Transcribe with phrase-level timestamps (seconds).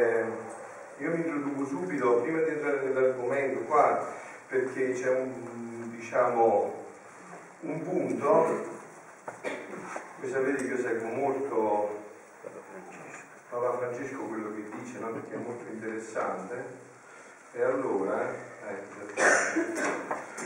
[0.00, 0.24] Eh,
[0.96, 4.02] io mi introduco subito, prima di entrare nell'argomento qua,
[4.48, 6.86] perché c'è un, diciamo,
[7.60, 8.66] un punto,
[10.20, 11.98] voi sapete che io seguo molto
[13.50, 15.08] Papa Francesco quello che dice, no?
[15.08, 16.64] perché è molto interessante,
[17.52, 18.26] e allora,
[18.68, 19.22] eh,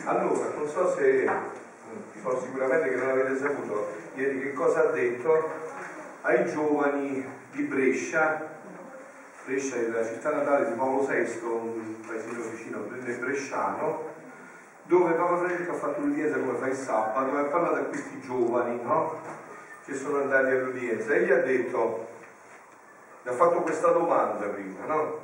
[0.07, 1.31] allora non so se,
[2.21, 5.49] so sicuramente che non avete saputo ieri che cosa ha detto
[6.23, 8.54] ai giovani di Brescia
[9.45, 14.13] Brescia è la città natale di Paolo VI, un paesino vicino nel Bresciano,
[14.85, 18.21] dove Papa Francesco ha fatto l'udienza come fa il sabato e ha parlato a questi
[18.21, 19.21] giovani no?
[19.85, 22.09] che sono andati all'udienza e gli ha detto,
[23.23, 25.21] gli ha fatto questa domanda prima, no?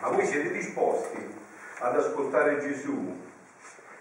[0.00, 1.26] Ma voi siete disposti
[1.78, 3.22] ad ascoltare Gesù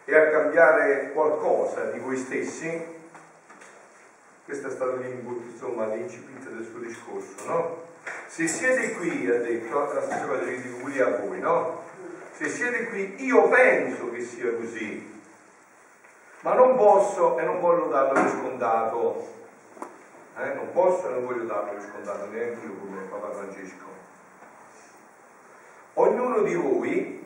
[0.04, 3.02] e a cambiare qualcosa di voi stessi?
[4.44, 7.92] Questo è stato l'input, insomma, l'incipit del suo discorso, no?
[8.34, 11.84] Se siete qui, ha detto, la stessa cosa che dico qui a voi, no?
[12.32, 15.22] Se siete qui, io penso che sia così,
[16.42, 19.28] ma non posso e non voglio darlo per scontato.
[20.36, 20.54] Eh?
[20.56, 23.86] Non posso e non voglio darlo per scontato, neanche io come Papa Francesco.
[25.94, 27.24] Ognuno di voi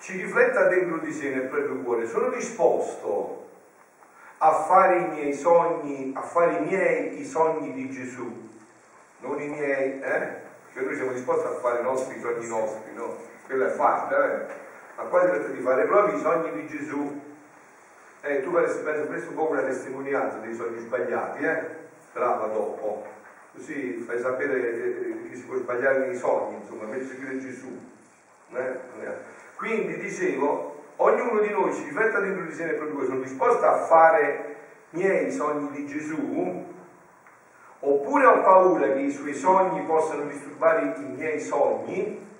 [0.00, 3.48] ci rifletta dentro di sé nel proprio cuore, sono disposto
[4.38, 8.50] a fare i miei sogni, a fare i miei i sogni di Gesù
[9.22, 10.40] non i miei, eh?
[10.72, 13.16] Perché noi siamo disposti a fare i nostri sogni nostri, no?
[13.46, 14.54] Quello è facile, eh?
[14.96, 17.20] Ma qua si tratta di fare proprio i sogni di Gesù.
[18.20, 21.66] Eh, tu pensi, questo un po' una testimonianza dei sogni sbagliati, eh?
[22.12, 23.06] Brava dopo.
[23.54, 27.90] Così fai sapere che, che si può sbagliare nei sogni, insomma, per seguire Gesù.
[28.54, 28.80] Eh?
[29.56, 33.84] Quindi dicevo, ognuno di noi si rifletta dentro di sé nel proprio sono disposto a
[33.84, 34.56] fare
[34.90, 36.66] miei sogni di Gesù,
[37.84, 42.30] oppure ho paura che i suoi sogni possano disturbare i miei sogni,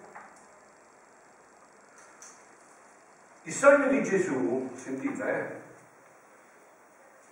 [3.42, 5.60] il sogno di Gesù, sentite,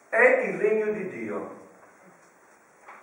[0.09, 1.59] eh, è il regno di Dio.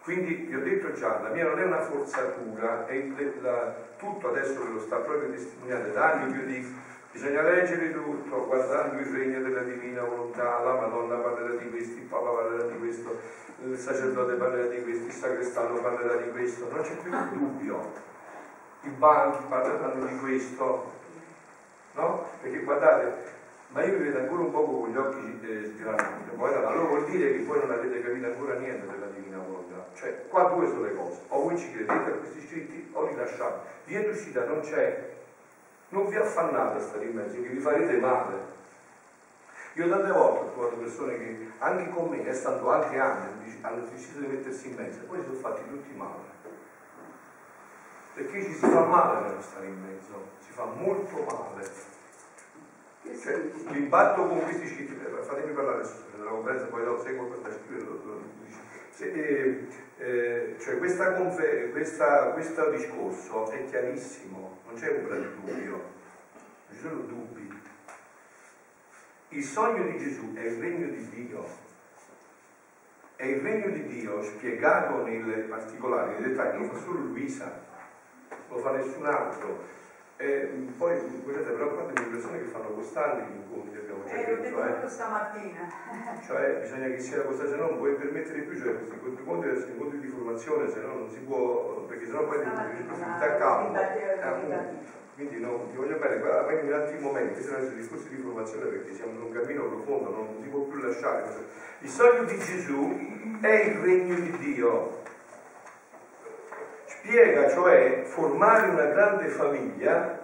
[0.01, 4.29] Quindi vi ho detto già, la mia non è una forzatura, è il, la, tutto
[4.29, 6.67] adesso ve lo sta proprio testimoniando da anni, io dico,
[7.17, 12.03] bisogna leggere tutto, guardando il regno della divina volontà, la Madonna parlerà di questo, il
[12.03, 13.19] Papa parlerà di questo,
[13.63, 18.05] il sacerdote parlerà di questo, il sacrestano parlerà di questo, non c'è più dubbio.
[18.83, 20.91] I banchi parleranno di questo,
[21.93, 22.25] no?
[22.39, 23.13] Perché guardate,
[23.69, 27.05] ma io vi vedo ancora un poco con gli occhi eh, sgranati, poi allora vuol
[27.05, 29.87] dire che voi non avete capito ancora niente della divina volontà.
[29.95, 33.15] Cioè, qua due sono le cose, o voi ci credete a questi scritti o li
[33.15, 33.75] lasciate.
[33.85, 35.15] Via d'uscita non c'è,
[35.89, 38.55] non vi affannate a stare in mezzo, che vi farete male.
[39.73, 44.19] Io tante volte ho trovato persone che anche con me, stando altri anni, hanno deciso
[44.19, 46.35] di mettersi in mezzo e poi si sono fatti tutti male.
[48.13, 51.69] Perché ci si fa male nello stare in mezzo, si fa molto male.
[53.21, 55.87] Cioè, mi batto con questi scritti, fatemi parlare
[56.17, 58.45] nella conferenza, poi lo seguo questa scritta.
[58.99, 59.67] Eh,
[59.99, 61.11] eh, cioè questa
[61.71, 65.91] questa, questo discorso è chiarissimo, c'è un di dubbio,
[66.69, 67.61] ci sono dubbi.
[69.29, 71.65] Il sogno di Gesù è il regno di Dio.
[73.15, 77.59] È il regno di Dio spiegato nei particolari, nei dettagli, lo fa solo Luisa,
[78.47, 79.63] lo fa nessun altro.
[80.19, 84.41] E poi guardate, però quante le persone che fanno costanti gli incontri abbiamo già eh,
[84.41, 84.89] detto, eh.
[84.89, 85.69] stamattina.
[86.25, 89.71] Cioè bisogna che sia costante, se no non puoi permettere più, cioè questi incontri sono
[89.73, 93.35] incontri di formazione, se no non si può, perché se no poi ti responsabilità a
[93.37, 94.85] capo.
[95.13, 98.17] Quindi no, ti voglio bene, guarda, poi in altri momenti, questi sono i discorsi di
[98.17, 101.25] formazione perché siamo in un cammino profondo, non si può più lasciare.
[101.79, 105.05] Il sogno di Gesù è il regno di Dio.
[107.07, 110.19] Spiega cioè formare una grande famiglia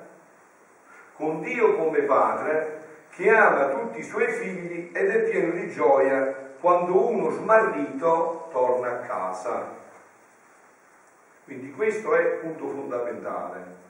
[1.15, 6.51] con Dio come padre che ama tutti i suoi figli ed è pieno di gioia
[6.59, 9.65] quando uno smarrito torna a casa.
[11.45, 13.81] Quindi questo è il punto fondamentale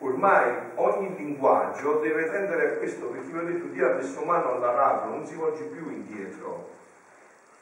[0.00, 4.52] ormai ogni linguaggio deve tendere a questo, perché vi ho detto Dio ha messo mano
[4.52, 6.68] all'aratro, non si volge più indietro.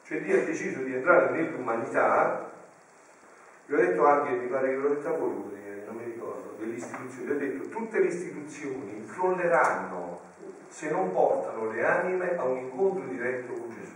[0.03, 2.55] Cioè Dio ha deciso di entrare nell'umanità,
[3.67, 6.75] vi ho detto anche, mi pare che l'ho detto a voi, non mi ricordo, delle
[6.75, 10.21] istituzioni, vi ho detto tutte le istituzioni crolleranno
[10.69, 13.95] se non portano le anime a un incontro diretto con Gesù.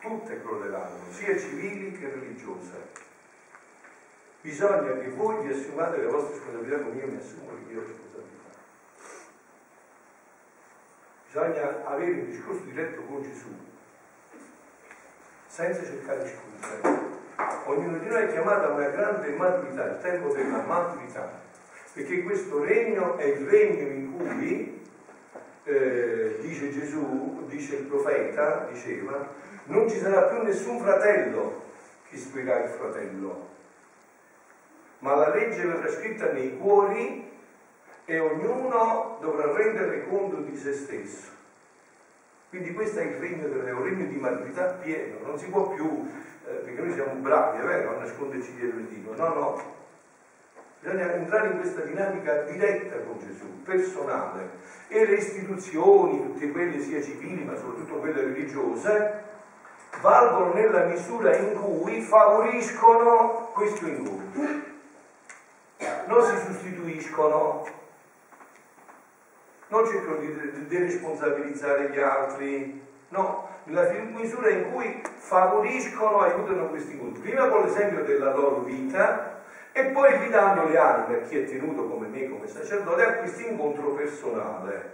[0.00, 3.10] Tutte crolleranno, sia civili che religiose
[4.40, 8.50] bisogna che voi vi assumiate le vostre responsabilità come io mi assumo le mie responsabilità.
[11.26, 13.48] Bisogna avere un discorso diretto con Gesù,
[15.46, 17.11] senza cercare scuse.
[17.64, 21.40] Ognuno di noi è chiamato a una grande maturità, il tempo della maturità,
[21.92, 24.86] perché questo regno è il regno in cui,
[25.64, 29.28] eh, dice Gesù, dice il profeta, diceva,
[29.64, 31.62] non ci sarà più nessun fratello
[32.08, 33.48] che istruirà il fratello,
[34.98, 37.30] ma la legge verrà scritta nei cuori
[38.04, 41.40] e ognuno dovrà rendere conto di se stesso.
[42.52, 46.06] Quindi questo è il regno, del, un regno di maturità pieno, non si può più,
[46.46, 49.62] eh, perché noi siamo bravi, è vero, a nasconderci dietro il dito, no, no.
[50.80, 54.50] Bisogna entrare in questa dinamica diretta con Gesù, personale.
[54.88, 59.22] E le istituzioni, tutte quelle sia civili, ma soprattutto quelle religiose,
[60.02, 64.42] valgono nella misura in cui favoriscono questo incontro.
[66.06, 67.66] Non si sostituiscono,
[69.72, 77.22] non cercano di deresponsabilizzare gli altri, no, nella misura in cui favoriscono, aiutano questi incontri.
[77.22, 79.40] Prima con l'esempio della loro vita
[79.72, 83.92] e poi guidando le anime, chi è tenuto come me, come sacerdote, a questo incontro
[83.92, 84.90] personale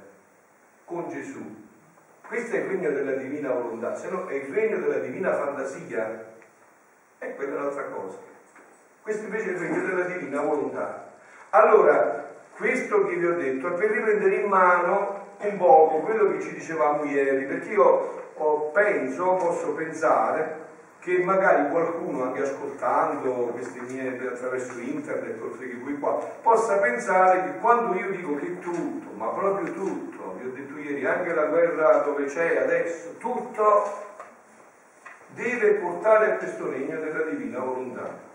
[0.84, 1.66] con Gesù.
[2.24, 6.24] Questo è il regno della divina volontà, se no è il regno della divina fantasia,
[7.18, 8.18] e quella è un'altra cosa.
[9.02, 11.14] Questo invece è il regno della divina volontà.
[11.50, 12.27] Allora,
[12.58, 16.52] questo che vi ho detto è per riprendere in mano un poco quello che ci
[16.54, 20.66] dicevamo ieri, perché io oh, penso, posso pensare
[20.98, 27.54] che magari qualcuno anche ascoltando queste mie attraverso internet oltre qui qua possa pensare che
[27.60, 31.98] quando io dico che tutto, ma proprio tutto, vi ho detto ieri anche la guerra
[31.98, 33.84] dove c'è adesso, tutto
[35.26, 38.26] deve portare a questo regno della divina volontà.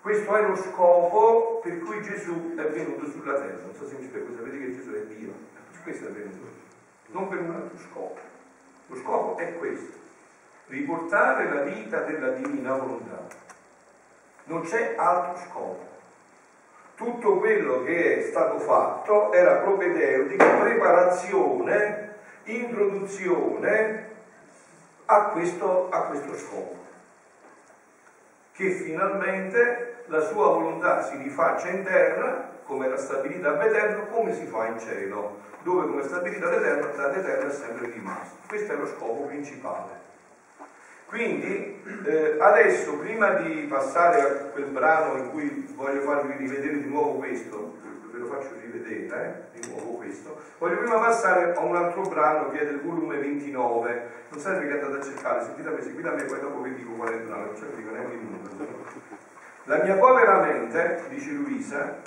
[0.00, 3.60] Questo è lo scopo per cui Gesù è venuto sulla terra.
[3.62, 5.32] Non so se mi spiego, sapete che Gesù è Dio.
[5.82, 6.48] Questo è venuto.
[7.08, 8.18] Non per un altro scopo.
[8.86, 9.98] Lo scopo è questo.
[10.68, 13.26] Riportare la vita della divina volontà.
[14.44, 15.88] Non c'è altro scopo.
[16.94, 22.14] Tutto quello che è stato fatto era propedeutico, preparazione,
[22.44, 24.08] introduzione
[25.04, 26.80] a questo, a questo scopo
[28.60, 34.44] che finalmente la sua volontà si rifaccia in terra, come era stabilita all'Eterno, come si
[34.44, 38.36] fa in cielo, dove come stabilita all'Eterno, dall'Eterno è sempre rimasto.
[38.48, 40.08] Questo è lo scopo principale.
[41.06, 46.88] Quindi eh, adesso, prima di passare a quel brano in cui voglio farvi rivedere di
[46.88, 47.78] nuovo questo,
[48.10, 52.50] ve lo faccio rivedere, eh, di nuovo questo, voglio prima passare a un altro brano
[52.50, 56.08] che è del volume 29, non serve che andate a cercare, sentite a me, seguite
[56.08, 59.29] a me, poi dopo vi dico qual è il brano, non dico neanche il numero.
[59.70, 61.98] La mia povera mente, dice Luisa,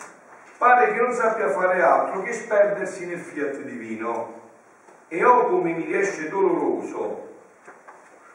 [0.57, 4.41] pare che non sappia fare altro che sperdersi nel fiat divino
[5.07, 7.35] e ho come mi riesce doloroso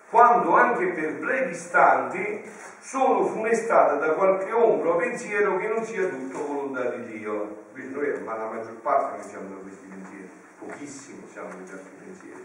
[0.09, 2.43] quando anche per brevi istanti
[2.81, 7.65] sono funestata da qualche ombra o pensiero che non sia tutto volontà di Dio.
[7.73, 11.91] Quindi noi, ma la maggior parte non siamo da questi pensieri, pochissimo siamo di questi
[12.03, 12.45] pensieri.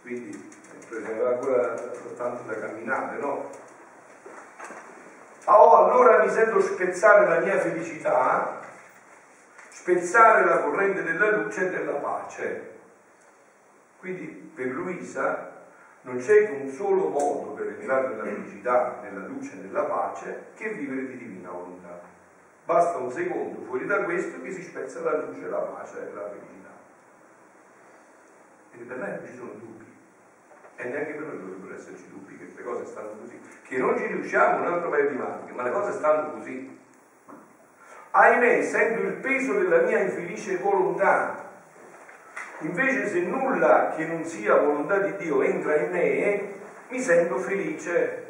[0.00, 0.50] Quindi
[0.90, 1.74] eh, ancora
[2.16, 3.66] tanto da camminare, no?
[5.50, 8.60] Oh, allora mi sento spezzare la mia felicità,
[9.70, 12.76] spezzare la corrente della luce e della pace.
[13.98, 15.52] Quindi per Luisa
[16.02, 20.68] non c'è un solo modo per entrare nella felicità, nella luce e nella pace che
[20.68, 21.98] vivere di divina volontà.
[22.66, 26.28] Basta un secondo fuori da questo che si spezza la luce, la pace e la
[26.28, 26.70] felicità.
[28.72, 29.97] E per me non ci sono dubbi.
[30.78, 33.38] E neanche per noi dovrebbero esserci dubbi che le cose stanno così.
[33.62, 36.78] Che non ci riusciamo un altro paio di maniche, ma le cose stanno così.
[38.10, 41.46] Ahimè, sento il peso della mia infelice volontà
[42.60, 46.48] Invece se nulla che non sia volontà di Dio entra in me,
[46.88, 48.26] mi sento felice.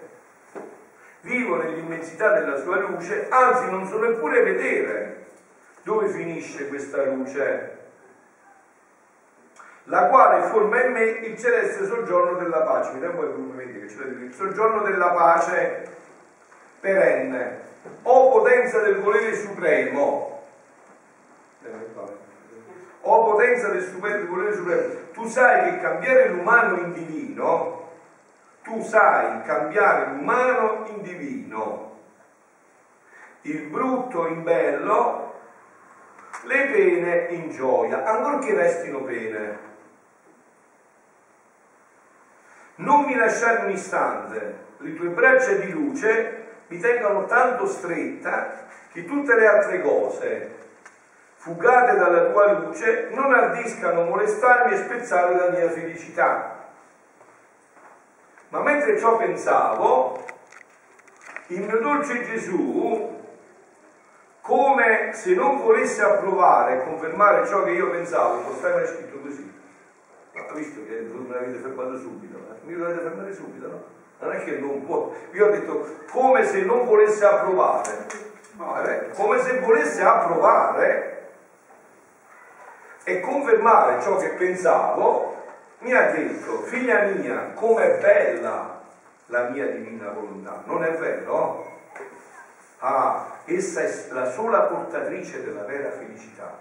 [1.22, 5.26] Vivo nell'immensità della sua luce, anzi non so neppure vedere
[5.82, 7.77] dove finisce questa luce,
[9.88, 12.92] la quale forma in me il celeste soggiorno della pace.
[12.92, 15.96] Mi poi vedere che ce l'ha il soggiorno della pace
[16.80, 17.60] perenne,
[18.02, 20.42] o potenza del volere supremo.
[23.00, 27.90] O potenza del stupendo volere supremo, tu sai che cambiare l'umano in divino,
[28.62, 31.96] tu sai cambiare l'umano in divino,
[33.42, 35.34] il brutto in bello,
[36.42, 39.68] le pene in gioia, ancorché restino pene.
[42.78, 49.04] Non mi lasciare un istante, le tue braccia di luce mi tengano tanto stretta che
[49.04, 50.56] tutte le altre cose
[51.38, 56.66] fugate dalla tua luce, non ardiscano molestarmi e spezzare la mia felicità.
[58.50, 60.24] Ma mentre ciò pensavo,
[61.48, 63.16] il mio dolce Gesù,
[64.40, 69.52] come se non volesse approvare e confermare ciò che io pensavo, postare è scritto così.
[70.34, 72.37] Ha visto che me l'avete fermato subito,
[72.68, 72.72] eh?
[72.72, 73.82] mi dovete fermare subito, no?
[74.20, 75.14] Non è che non può.
[75.32, 78.06] Io ho detto come se non volesse approvare.
[78.56, 81.30] No, è come se volesse approvare
[83.04, 85.36] e confermare ciò che pensavo,
[85.78, 88.80] mi ha detto, figlia mia, com'è bella
[89.26, 90.62] la mia divina volontà.
[90.64, 91.76] Non è vero?
[92.80, 96.58] Ah, essa è la sola portatrice della vera felicità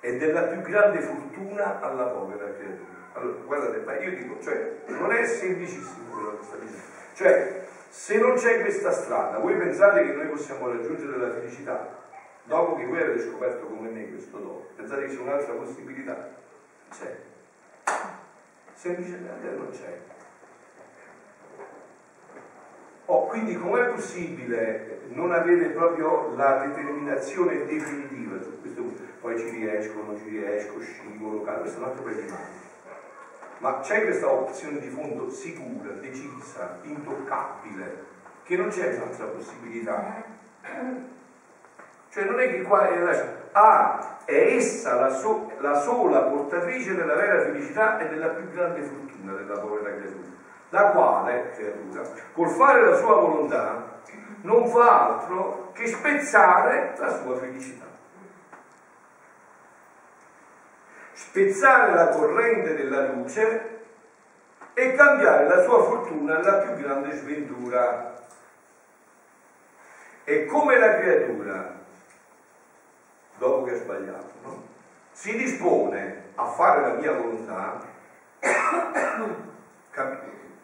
[0.00, 3.03] e della più grande fortuna alla povera creatura.
[3.14, 6.82] Allora, guardate, ma io dico, cioè, non è semplicissimo quello che sta dicendo.
[7.14, 12.02] Cioè, se non c'è questa strada, voi pensate che noi possiamo raggiungere la felicità?
[12.42, 16.28] Dopo che voi avete scoperto come me questo dono, pensate che c'è un'altra possibilità?
[16.90, 17.16] C'è.
[18.74, 19.98] Semplicemente non c'è.
[23.06, 29.02] Oh, quindi com'è possibile non avere proprio la determinazione definitiva su questo punto?
[29.20, 32.63] Poi ci riesco, non ci riesco, scivolo, questo è un altro mani.
[33.64, 38.04] Ma c'è questa opzione di fondo sicura, decisa, intoccabile,
[38.42, 40.22] che non c'è un'altra possibilità.
[42.10, 47.14] Cioè non è che qua è ah, è essa la, so, la sola portatrice della
[47.14, 50.32] vera felicità e della più grande fortuna della povera creatura
[50.68, 52.02] la quale, creatura,
[52.34, 54.00] col fare la sua volontà,
[54.42, 57.83] non fa altro che spezzare la sua felicità.
[61.34, 63.80] Spezzare la corrente della luce
[64.72, 68.22] e cambiare la sua fortuna alla più grande sventura.
[70.22, 71.74] E come la creatura,
[73.36, 74.62] dopo che ha sbagliato, no?
[75.10, 77.80] si dispone a fare la mia volontà,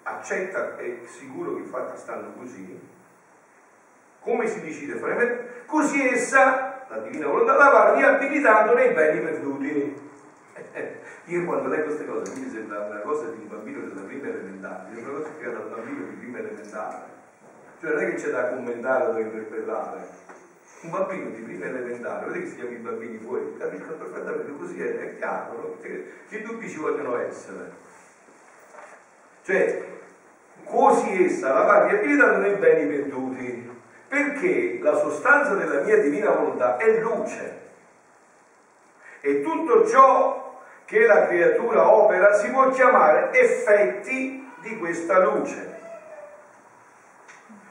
[0.04, 2.80] accetta, è sicuro che i fatti stanno così,
[4.20, 5.64] come si decide a fare?
[5.66, 10.09] Così essa, la divina volontà, la va riabilitando nei beni perduti.
[11.26, 14.94] Io quando leggo queste cose mi sembra una cosa di un bambino della prima elementare,
[14.94, 17.18] è una cosa che da un bambino di prima elementare.
[17.80, 20.08] Cioè non è che c'è da commentare o da interpretare.
[20.82, 24.80] Un bambino di prima elementare, vedete che si chiamano i bambini fuori, capiscono perfettamente così,
[24.80, 25.76] è, è chiaro, no?
[25.80, 27.70] che, che dubbi ci vogliono essere.
[29.42, 29.84] Cioè,
[30.64, 33.70] così essa la va riabilitando nei beni perduti,
[34.08, 37.58] perché la sostanza della mia divina volontà è luce.
[39.20, 40.39] E tutto ciò
[40.90, 45.78] che la creatura opera si può chiamare effetti di questa luce.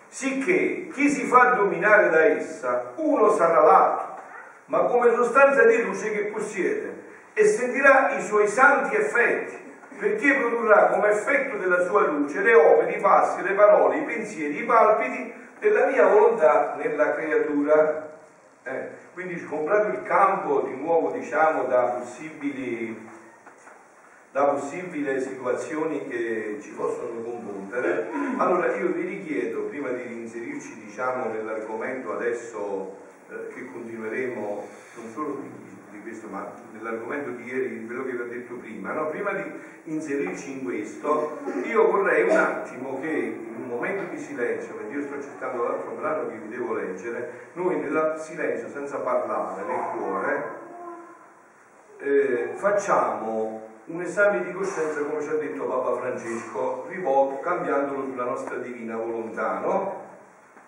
[0.08, 4.22] Sicché chi si fa dominare da essa, uno sarà l'altro,
[4.68, 10.86] ma come sostanza di luce che possiede, e sentirà i suoi santi effetti perché produrrà
[10.88, 15.34] come effetto della sua luce le opere, i passi, le parole, i pensieri, i palpiti
[15.60, 18.09] della mia volontà nella creatura.
[19.20, 23.06] Quindi comprato il campo di nuovo diciamo da possibili,
[24.32, 28.08] da possibili situazioni che ci possono confondere,
[28.38, 32.96] allora io vi richiedo, prima di inserirci diciamo, nell'argomento adesso
[33.30, 38.22] eh, che continueremo non solo qui di questo, ma nell'argomento di ieri, quello che vi
[38.22, 39.10] ho detto prima, no?
[39.10, 39.44] prima di
[39.84, 45.06] inserirci in questo, io vorrei un attimo che in un momento di silenzio, mentre io
[45.06, 50.58] sto cercando l'altro brano che vi devo leggere, noi nel silenzio, senza parlare nel cuore,
[51.98, 58.26] eh, facciamo un esame di coscienza, come ci ha detto Papa Francesco, rivolto, cambiandolo sulla
[58.26, 60.08] nostra divina volontà, no?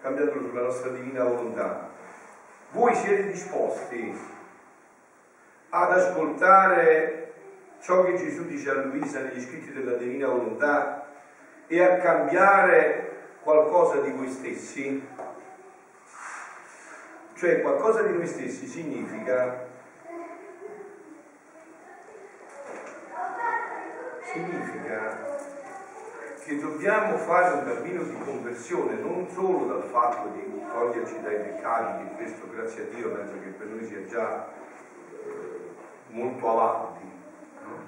[0.02, 1.90] Cambiandolo sulla nostra divina volontà.
[2.72, 4.18] Voi siete disposti
[5.74, 7.34] ad ascoltare
[7.80, 11.08] ciò che Gesù dice a Luisa negli scritti della Divina Volontà
[11.68, 13.10] e a cambiare
[13.42, 15.08] qualcosa di voi stessi?
[17.36, 19.70] Cioè qualcosa di noi stessi significa
[24.24, 25.40] significa
[26.44, 32.04] che dobbiamo fare un cammino di conversione non solo dal fatto di toglierci dai peccati,
[32.04, 34.60] che questo grazie a Dio penso che per noi sia già
[36.12, 37.04] molto avanti,
[37.64, 37.82] no?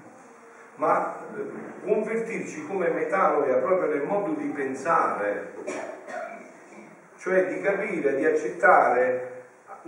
[0.75, 5.53] ma eh, convertirci come metanoia proprio nel modo di pensare,
[7.17, 9.31] cioè di capire, di accettare,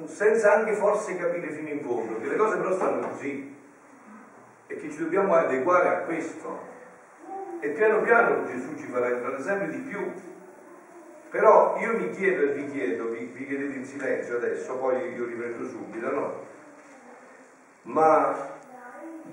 [0.05, 3.53] senza anche forse capire fino in fondo, che le cose però stanno così
[4.67, 6.73] e che ci dobbiamo adeguare a questo.
[7.59, 10.13] E piano piano Gesù ci farà entrare sempre di più.
[11.29, 15.25] Però io mi chiedo e vi chiedo, vi, vi chiedete in silenzio adesso, poi io
[15.25, 16.53] riprendo subito, no?
[17.85, 18.53] Ma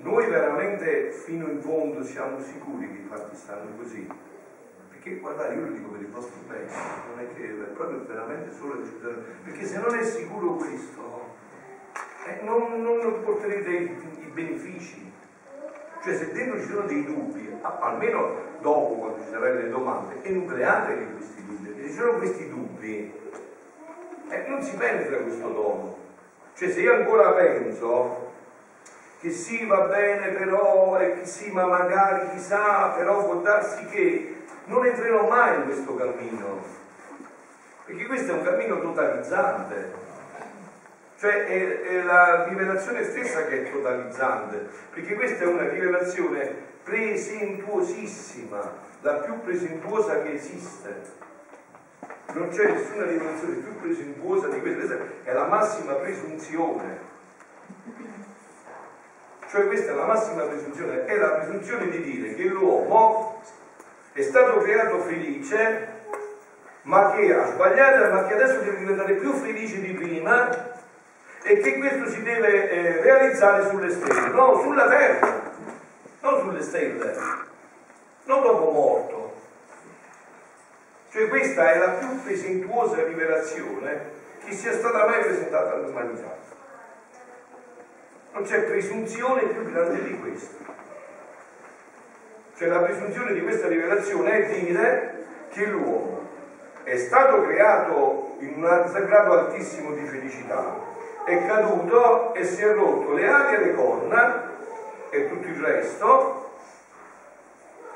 [0.01, 4.07] noi veramente fino in fondo siamo sicuri che i fatti stanno così?
[5.03, 6.65] perché guardate, io lo dico per il vostro bene,
[7.09, 8.81] non è che è proprio veramente solo
[9.43, 11.35] perché se non è sicuro questo,
[12.25, 15.11] eh, non, non porterete i, benefici.
[16.01, 21.11] Cioè se dentro ci sono dei dubbi, almeno dopo quando ci saranno le domande, enucleateli
[21.15, 23.13] questi dubbi, se ci sono questi dubbi,
[24.29, 25.97] eh, non si penetra questo dono.
[26.55, 28.31] Cioè se io ancora penso
[29.23, 34.43] che sì va bene però, e che sì ma magari chissà, però può darsi che
[34.65, 36.61] non entrerò mai in questo cammino,
[37.85, 40.01] perché questo è un cammino totalizzante.
[41.17, 46.53] Cioè è, è la rivelazione stessa che è totalizzante, perché questa è una rivelazione
[46.83, 51.01] presentuosissima, la più presentuosa che esiste.
[52.33, 57.12] Non c'è nessuna rivelazione più presentuosa di questa, questa è la massima presunzione.
[59.53, 63.39] Cioè questa è la massima presunzione, è la presunzione di dire che l'uomo
[64.13, 65.89] è stato creato felice,
[66.81, 70.49] ma che ha sbagliato, ma che adesso deve diventare più felice di prima
[71.43, 75.41] e che questo si deve eh, realizzare sulle stelle, no, sulla terra,
[76.21, 77.15] non sulle stelle,
[78.23, 79.33] non dopo morto.
[81.11, 86.52] Cioè questa è la più presentuosa rivelazione che sia stata mai presentata all'umanità.
[88.33, 90.63] Non c'è presunzione più grande di questa.
[92.55, 96.21] Cioè la presunzione di questa rivelazione è dire che l'uomo
[96.83, 100.75] è stato creato in un grado altissimo di felicità,
[101.25, 104.51] è caduto e si è rotto le ali e le corna
[105.09, 106.51] e tutto il resto,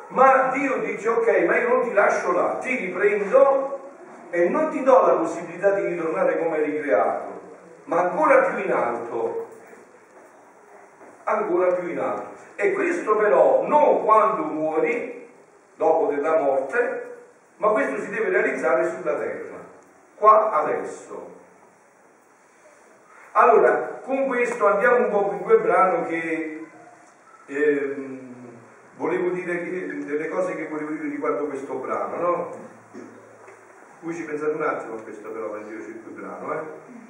[0.09, 3.79] ma Dio dice ok, ma io non ti lascio là, ti riprendo
[4.29, 7.41] e non ti do la possibilità di ritornare come eri creato,
[7.85, 9.47] ma ancora più in alto,
[11.27, 12.35] ancora più in alto.
[12.55, 15.27] E questo però non quando muori,
[15.75, 17.15] dopo della morte,
[17.57, 19.57] ma questo si deve realizzare sulla terra,
[20.15, 21.35] qua adesso.
[23.33, 26.65] Allora, con questo andiamo un po' in quel brano che
[27.45, 28.35] ehm,
[28.95, 32.65] volevo dire che, delle cose che volevo dire riguardo questo brano, no?
[33.99, 37.05] Voi ci pensate un attimo a questo però quando io cerco il brano, eh?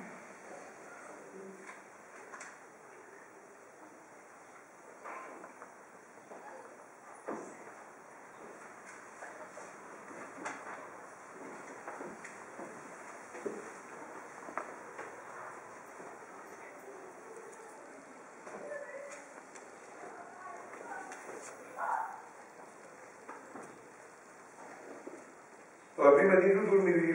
[26.18, 27.12] prima di introdurmi vi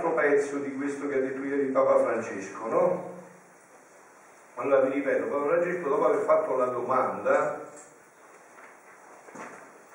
[0.00, 3.18] l'altro pezzo di questo che ha detto ieri Papa Francesco, no?
[4.54, 7.68] Allora vi ripeto, Papa Francesco dopo aver fatto la domanda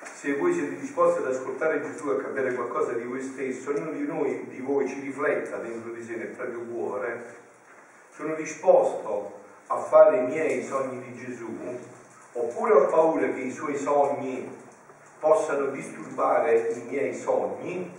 [0.00, 3.90] se voi siete disposti ad ascoltare Gesù e a cambiare qualcosa di voi stesso, ognuno
[3.90, 7.34] di noi, di voi, ci rifletta dentro di sé nel proprio cuore,
[8.14, 11.48] sono disposto a fare i miei sogni di Gesù,
[12.32, 14.48] oppure ho paura che i suoi sogni
[15.18, 17.92] possano disturbare i miei sogni,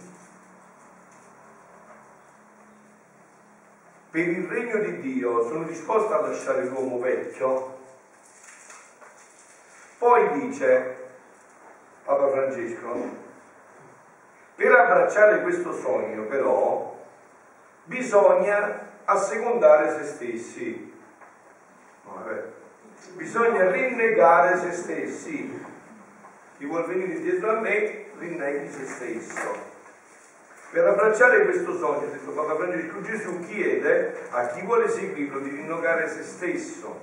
[4.17, 7.77] per il regno di Dio sono disposto a lasciare l'uomo vecchio?
[9.99, 10.95] Poi dice
[12.03, 12.95] Papa Francesco,
[14.55, 16.97] per abbracciare questo sogno però
[17.83, 20.99] bisogna assecondare se stessi.
[22.05, 22.43] Vabbè.
[23.17, 25.65] Bisogna rinnegare se stessi.
[26.57, 29.66] Chi vuol venire dietro a me, rinneghi se stesso.
[30.69, 36.09] Per abbracciare questo sogno, detto Papa Francesco, Gesù chiede a chi vuole seguirlo di rinnegare
[36.09, 36.99] se stesso,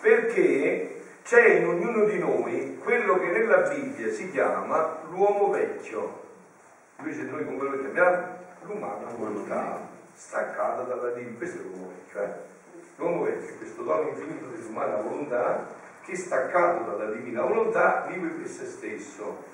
[0.00, 6.20] perché c'è in ognuno di noi quello che nella Bibbia si chiama l'uomo vecchio.
[6.98, 8.40] Invece noi come lo chiamiamo?
[8.62, 9.80] L'umano volontà,
[10.14, 11.36] staccata dalla divina.
[11.36, 12.30] Questo è l'uomo vecchio, eh?
[12.96, 15.66] L'uomo vecchio questo dono infinito dell'umana volontà
[16.04, 19.50] che staccato dalla divina volontà vive per se stesso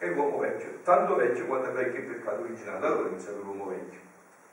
[0.00, 2.86] è l'uomo vecchio, tanto vecchio quanto vecchio il peccato originale.
[2.86, 4.00] Allora è iniziato l'uomo vecchio.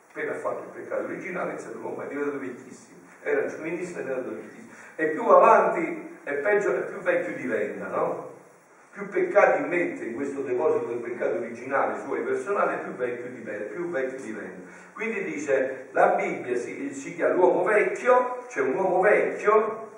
[0.09, 2.97] Appena ha fatto il peccato originale è iniziato l'uomo, è diventato vecchissimo.
[3.21, 4.71] Era giovanissimo è diventato vecchissimo.
[4.97, 8.35] E più avanti è peggio e più vecchio diventa, no?
[8.91, 13.73] Più peccati mette in questo deposito del peccato originale suo e personale, più vecchio diventa,
[13.73, 14.69] più vecchio diventa.
[14.91, 19.91] Quindi dice, la Bibbia si, si chiama l'uomo vecchio, c'è cioè un uomo vecchio,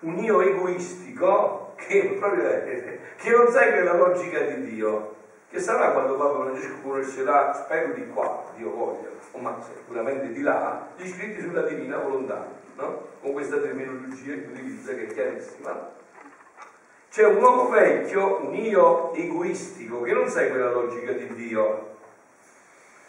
[0.00, 2.62] un io egoistico, che, proprio,
[3.16, 5.16] che non segue la logica di Dio,
[5.50, 10.40] che sarà quando Papa Francesco conoscerà, spero di qua, Dio voglia, o ma sicuramente di
[10.40, 13.06] là, gli scritti sulla divina volontà, no?
[13.20, 15.90] con questa terminologia che utilizza che è chiarissima.
[17.10, 21.96] C'è un uomo vecchio, un io egoistico, che non segue la logica di Dio,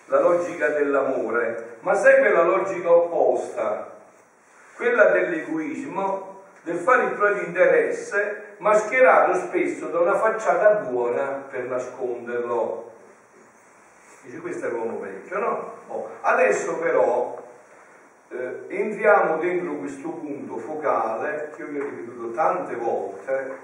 [0.07, 3.99] la logica dell'amore, ma segue la logica opposta,
[4.75, 6.32] quella dell'egoismo,
[6.63, 12.91] del fare il proprio interesse, mascherato spesso da una facciata buona per nasconderlo.
[14.21, 15.73] Dice questo è l'uomo vecchio, no?
[15.87, 16.09] Oh.
[16.21, 17.43] Adesso però
[18.29, 23.57] eh, entriamo dentro questo punto focale che io vi ho ripetuto tante volte,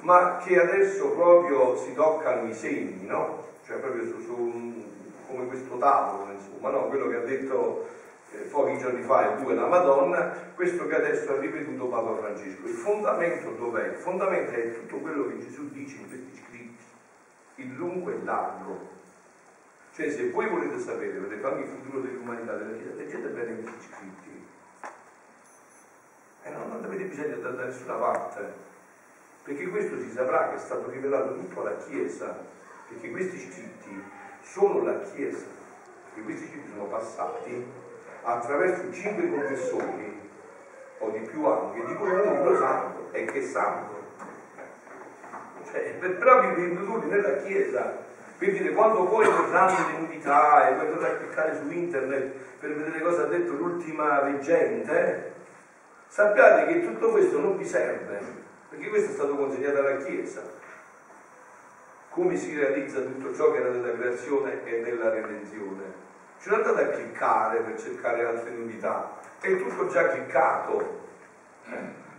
[0.00, 3.46] ma che adesso proprio si toccano i segni, no?
[3.64, 4.88] Cioè proprio su, su
[5.28, 6.88] come questo tavolo, insomma, no?
[6.88, 7.86] quello che ha detto
[8.32, 12.66] eh, pochi giorni fa il due la Madonna, questo che adesso ha ripetuto Papa Francesco.
[12.66, 13.88] Il fondamento dov'è?
[13.88, 16.84] Il fondamento è tutto quello che Gesù dice in questi scritti,
[17.56, 18.98] il lungo e largo.
[19.92, 23.92] Cioè se voi volete sapere, volete fare il futuro dell'umanità, della Chiesa, leggete bene questi
[23.92, 24.46] scritti.
[26.42, 28.52] E no, non avete bisogno di andare da nessuna parte,
[29.42, 32.38] perché questo si saprà che è stato rivelato tutto alla Chiesa,
[32.88, 34.02] perché questi scritti
[34.40, 35.46] sono la Chiesa,
[36.04, 37.79] perché questi scritti sono passati
[38.22, 40.28] attraverso cinque confessori,
[40.98, 43.98] o di più anche, di cui uno santo, e che santo.
[45.70, 51.06] Cioè, per proprio rinvenuti nella Chiesa, dire quando poi parlando di nudità e poi andate
[51.06, 55.32] a cliccare su internet per vedere cosa ha detto l'ultima reggente,
[56.08, 58.20] sappiate che tutto questo non vi serve,
[58.70, 60.58] perché questo è stato consegnato alla Chiesa
[62.10, 66.08] come si realizza tutto ciò che era nella creazione e nella redenzione.
[66.40, 71.08] Ci non andate a cliccare per cercare altre novità, è tutto già cliccato.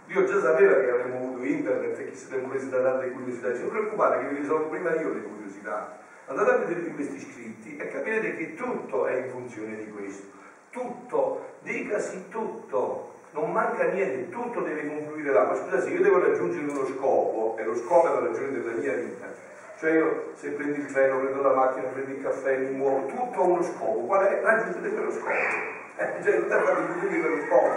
[0.05, 3.63] Dio già sapeva che avremmo avuto internet e che siete presi da tante curiosità, ci
[3.63, 5.97] preoccupate che vi risolvo prima io le curiosità.
[6.27, 10.27] Andate a vedere questi scritti e capirete che tutto è in funzione di questo.
[10.69, 15.45] Tutto, dicasi tutto, non manca niente, tutto deve confluire là.
[15.45, 18.73] Ma scusate, se io devo raggiungere uno scopo, e lo scopo è la ragione della
[18.73, 19.49] mia vita,
[19.81, 23.41] cioè io se prendi il treno, prendo la macchina, prendi il caffè, mi muovo, tutto
[23.41, 24.05] ha uno scopo.
[24.05, 24.39] Qual è?
[24.39, 25.31] Raggiungere quello scopo.
[25.31, 27.69] Eh, cioè è fatto di quello scopo.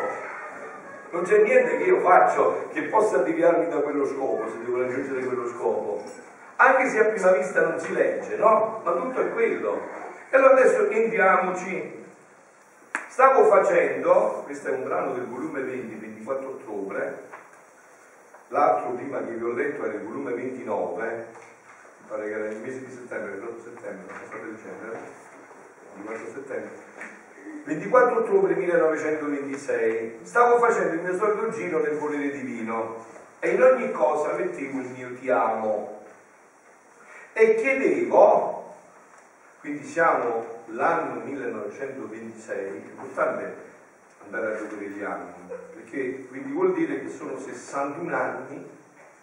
[1.13, 5.25] Non c'è niente che io faccio che possa deviarmi da quello scopo, se devo raggiungere
[5.25, 6.03] quello scopo.
[6.57, 8.83] Anche se a prima vista non si legge, no?
[8.85, 9.81] Ma tutto è quello.
[10.29, 12.05] E allora adesso entriamoci.
[13.09, 17.19] Stavo facendo, questo è un brano del volume 20, 24 ottobre,
[18.49, 21.53] l'altro prima che vi ho letto era il volume 29,
[22.09, 24.99] pare che era il mese di settembre, il 8 settembre, una cosa del genere,
[25.95, 26.71] 24 settembre,
[27.65, 33.05] 24 ottobre 1926, stavo facendo il mio solito giro nel volere divino
[33.41, 36.03] e in ogni cosa mettevo il mio ti amo.
[37.33, 38.75] E chiedevo,
[39.61, 43.57] quindi siamo l'anno 1926, è importante
[44.25, 45.33] andare a vedere gli anni,
[45.75, 48.71] perché quindi vuol dire che sono 61 anni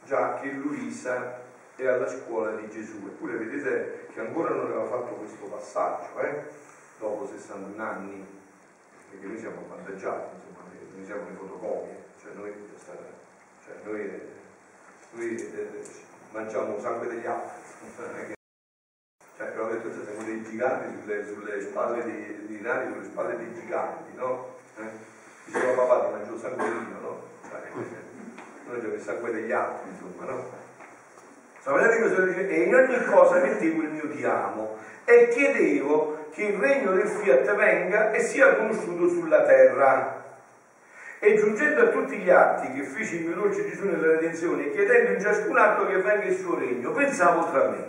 [0.05, 1.40] già che Luisa
[1.81, 2.97] e alla scuola di Gesù.
[3.07, 6.43] Eppure vedete che ancora non aveva fatto questo passaggio, eh?
[6.99, 8.23] dopo 61 anni,
[9.09, 12.53] perché noi siamo avvantaggiati, insomma, noi siamo le fotocopie, cioè noi,
[13.65, 14.21] cioè noi,
[15.13, 15.83] noi eh,
[16.31, 18.35] mangiamo sangue degli altri.
[19.37, 23.37] Cioè, abbiamo detto che siamo dei giganti sulle, sulle spalle dei, dei nani, sulle spalle
[23.37, 24.59] dei giganti, no?
[24.77, 25.09] Eh?
[25.45, 27.23] Diceva papà ti mangio sangue mio, no?
[27.49, 27.61] Cioè,
[28.67, 30.60] noi abbiamo il sangue degli altri, insomma, no?
[31.63, 37.07] E in ogni cosa mettevo il mio ti amo e chiedevo che il regno del
[37.07, 40.19] fiat venga e sia conosciuto sulla terra.
[41.19, 45.11] E giungendo a tutti gli atti che fece il mio dolce Gesù nella redenzione chiedendo
[45.11, 47.85] in ciascun atto che venga il suo regno, pensavo tra me.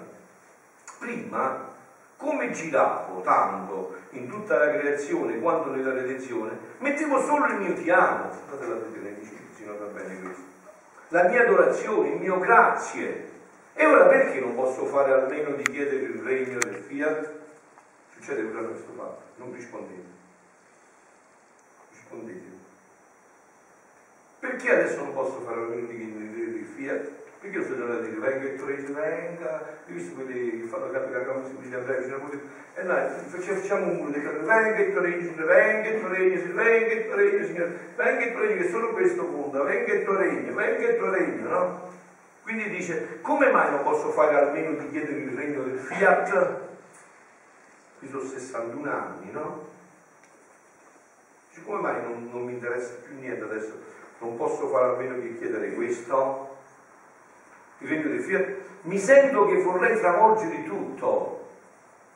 [0.99, 1.71] Prima,
[2.19, 7.89] come giravo tanto in tutta la creazione quanto nella redenzione, mettevo solo il mio ti
[7.91, 8.31] amo.
[8.51, 9.17] La vedere,
[9.55, 10.43] si nota bene questo.
[11.09, 13.31] La mia adorazione, il mio grazie,
[13.75, 17.31] e ora perché non posso fare almeno di chiedere il regno del fiat?
[18.15, 20.09] Succede quello che questo fatto, non rispondete.
[21.91, 22.51] Rispondete.
[24.41, 27.11] Perché adesso non posso fare almeno di chiedere il fiat?
[27.43, 30.91] Perché io sto già a dire venga il regno, venga, io visto quelli che fanno
[30.91, 32.21] capire la cosa si dice a breve,
[32.75, 37.45] e noi facciamo un muro di venga il regno, venga il regno, venga il regno,
[37.45, 41.91] Signore, venga il regno, che solo questo conta, venga il regno, venga il regno, no?
[42.43, 46.61] Quindi dice, come mai non posso fare almeno di chiedere il regno del fiat?
[47.99, 49.69] Qui sono 61 anni, no?
[51.49, 53.81] Dice, come mai non, non mi interessa più niente adesso?
[54.19, 56.57] Non posso fare almeno di chiedere questo?
[57.79, 58.57] Il regno del fiat?
[58.83, 61.49] Mi sento che vorrei travolgere tutto,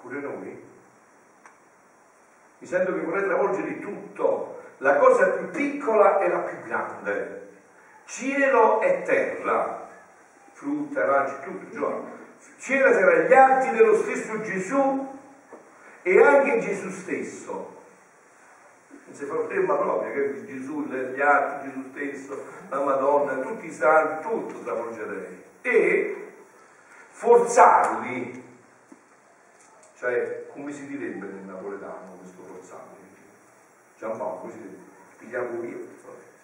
[0.00, 0.64] pure noi.
[2.58, 7.48] Mi sento che vorrei travolgere tutto, la cosa più piccola e la più grande,
[8.06, 9.85] cielo e terra
[10.56, 12.08] frutta, arance, tutto, Giovanni.
[12.58, 15.18] C'era tra gli atti dello stesso Gesù
[16.02, 17.74] e anche Gesù stesso.
[18.88, 23.70] Non si fa ferma proprio, che Gesù, gli atti, Gesù stesso, la Madonna, tutti i
[23.70, 25.44] santi, tutto travolgerei.
[25.60, 26.32] E
[27.10, 28.44] forzarli,
[29.98, 32.94] cioè come si direbbe nel napoletano questo forzarli?
[33.98, 34.84] Giampaolo, direbbe?
[35.18, 35.76] Pigliamo via,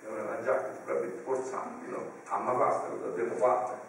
[0.02, 2.02] siamo mangiati, sicuramente forzarli, no?
[2.28, 3.80] Ah ma basta, cosa abbiamo fatto?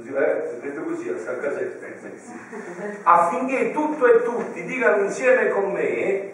[0.00, 1.86] Si vede, detto così, a casetta,
[3.02, 6.32] affinché tutto e tutti dicano insieme con me,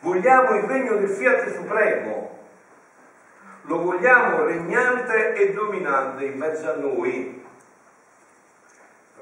[0.00, 2.38] vogliamo il regno del Fiat Supremo,
[3.62, 7.44] lo vogliamo regnante e dominante in mezzo a noi.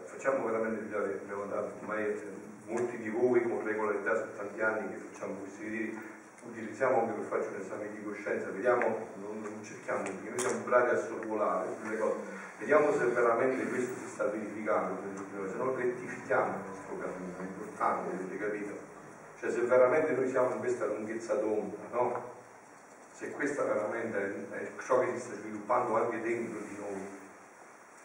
[0.04, 2.18] Facciamo veramente, abbiamo dato ormai
[2.66, 5.98] molti di voi con regolarità sono tanti anni che facciamo questi ritiri,
[6.44, 10.64] utilizziamo anche per fare un esame di coscienza, vediamo, non, non cerchiamo, perché noi siamo
[10.64, 12.16] bravi a sorvolare sulle cose,
[12.58, 15.00] vediamo se veramente questo si sta verificando,
[15.46, 18.78] se no rettifichiamo il nostro cammino, è importante, avete capito?
[19.38, 22.38] Cioè se veramente noi siamo in questa lunghezza d'onda, no?
[23.12, 27.18] Se questa veramente è ciò che si sta sviluppando anche dentro di noi,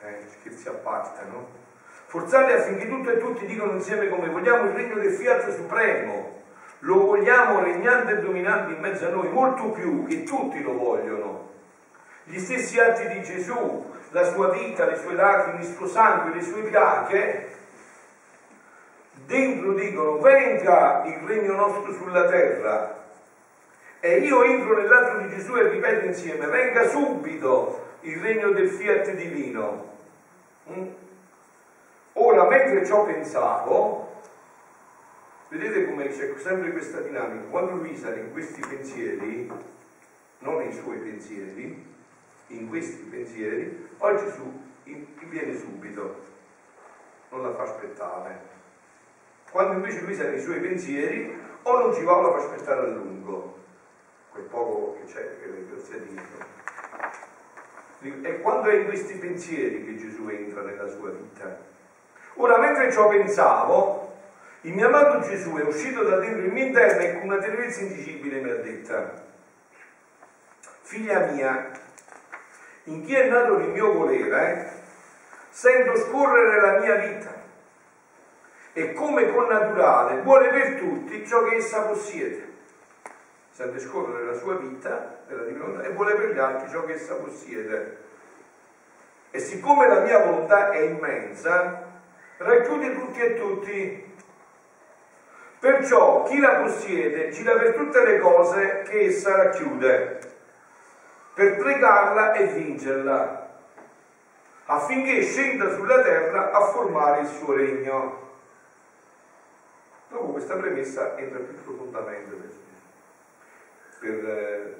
[0.02, 1.64] eh, scherzi a parte, no?
[2.08, 6.35] Forzate affinché tutto e tutti dicono insieme come vogliamo il regno del Fiat Supremo,
[6.86, 11.54] lo vogliamo regnante e dominante in mezzo a noi, molto più che tutti lo vogliono.
[12.24, 16.42] Gli stessi atti di Gesù, la sua vita, le sue lacrime, il suo sangue, le
[16.42, 17.54] sue piaghe,
[19.26, 23.04] dentro dicono venga il regno nostro sulla terra.
[24.00, 29.12] E io entro nell'atto di Gesù e ripeto insieme, venga subito il regno del fiat
[29.14, 29.94] divino.
[30.70, 30.88] Mm?
[32.14, 34.05] Ora, mentre ciò pensavo,
[35.50, 39.52] vedete come c'è sempre questa dinamica, quando Luisa in questi pensieri,
[40.40, 41.94] non nei suoi pensieri,
[42.48, 44.64] in questi pensieri, poi Gesù
[45.30, 46.24] viene subito,
[47.30, 48.54] non la fa aspettare.
[49.52, 52.88] Quando invece Luisa nei suoi pensieri, o non ci va o la fa aspettare a
[52.88, 53.60] lungo,
[54.32, 56.54] quel poco che c'è, che sia dentro.
[58.22, 61.58] E quando è in questi pensieri che Gesù entra nella sua vita?
[62.36, 64.05] Ora, mentre ciò pensavo,
[64.66, 67.82] il mio amato Gesù è uscito da dentro il mio interno e con una tenerezza
[67.82, 69.12] indicibile mi ha detto,
[70.82, 71.70] figlia mia,
[72.86, 74.72] in chi è nato il mio volere,
[75.50, 77.44] sento scorrere la mia vita
[78.74, 82.54] e come connaturale vuole per tutti ciò che essa possiede.
[83.52, 87.98] Sente scorrere la sua vita e vuole per gli altri ciò che essa possiede.
[89.30, 91.84] E siccome la mia volontà è immensa,
[92.38, 94.14] racchiude tutti e tutti.
[95.66, 100.20] Perciò chi la possiede gira per tutte le cose che essa racchiude,
[101.34, 103.50] per pregarla e vincerla,
[104.66, 108.30] affinché scenda sulla terra a formare il suo regno.
[110.10, 112.36] Dopo questa premessa entra più profondamente
[114.00, 114.76] per, eh,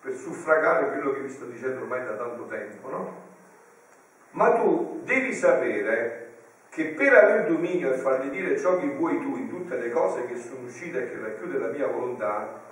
[0.00, 3.22] per suffragare quello che vi sto dicendo ormai da tanto tempo, no?
[4.30, 6.33] Ma tu devi sapere
[6.74, 10.26] che per aver dominio e fargli dire ciò che vuoi tu in tutte le cose
[10.26, 12.62] che sono uscite e che racchiude la mia volontà,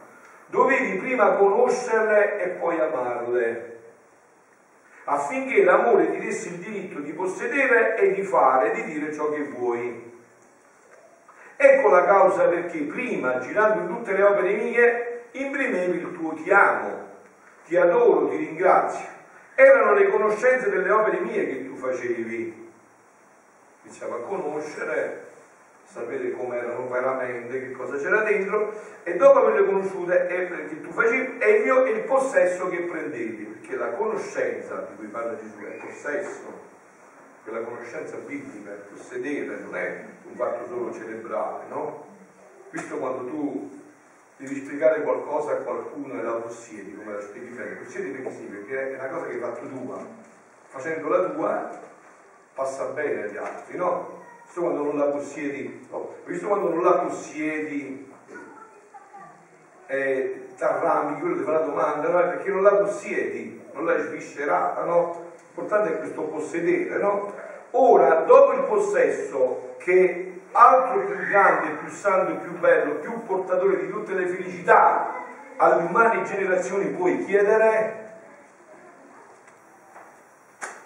[0.46, 3.70] dovevi prima conoscerle e poi amarle,
[5.04, 9.42] affinché l'amore ti desse il diritto di possedere e di fare, di dire ciò che
[9.42, 10.10] vuoi.
[11.54, 16.50] Ecco la causa perché prima, girando in tutte le opere mie, imprimevi il tuo ti
[16.50, 16.98] amo,
[17.64, 19.10] ti adoro, ti ringrazio
[19.54, 22.61] erano le conoscenze delle opere mie che tu facevi.
[23.92, 25.26] Iniziava a conoscere,
[25.84, 30.90] sapere come erano veramente, che cosa c'era dentro, e dopo averle conosciute è, che tu
[30.90, 35.76] facevi, il mio il possesso che prendevi, perché la conoscenza di cui parla Gesù è
[35.76, 36.70] possesso,
[37.44, 42.06] quella conoscenza biblica, è possedere, non è un fatto solo cerebrale, no?
[42.70, 43.78] Visto quando tu
[44.38, 47.74] devi spiegare qualcosa a qualcuno e la possiedi, come la spieghi bene.
[47.74, 50.06] Possiedi sì, perché è una cosa che hai fatto tua.
[50.68, 51.90] Facendola tua
[52.54, 54.20] passa bene agli altri, no?
[54.44, 56.14] Visto quando non la possiedi, no.
[56.24, 58.12] visto quando non la possiedi,
[59.86, 62.18] eh, t'arrambi, quello ti fa la domanda, no?
[62.18, 65.30] Perché non la possiedi, non l'hai sviscerata, no?
[65.54, 67.32] L'importante è questo possedere, no?
[67.72, 73.90] Ora, dopo il possesso che altro più grande, più santo, più bello, più portatore di
[73.90, 75.20] tutte le felicità
[75.56, 78.01] alle umane generazioni puoi chiedere?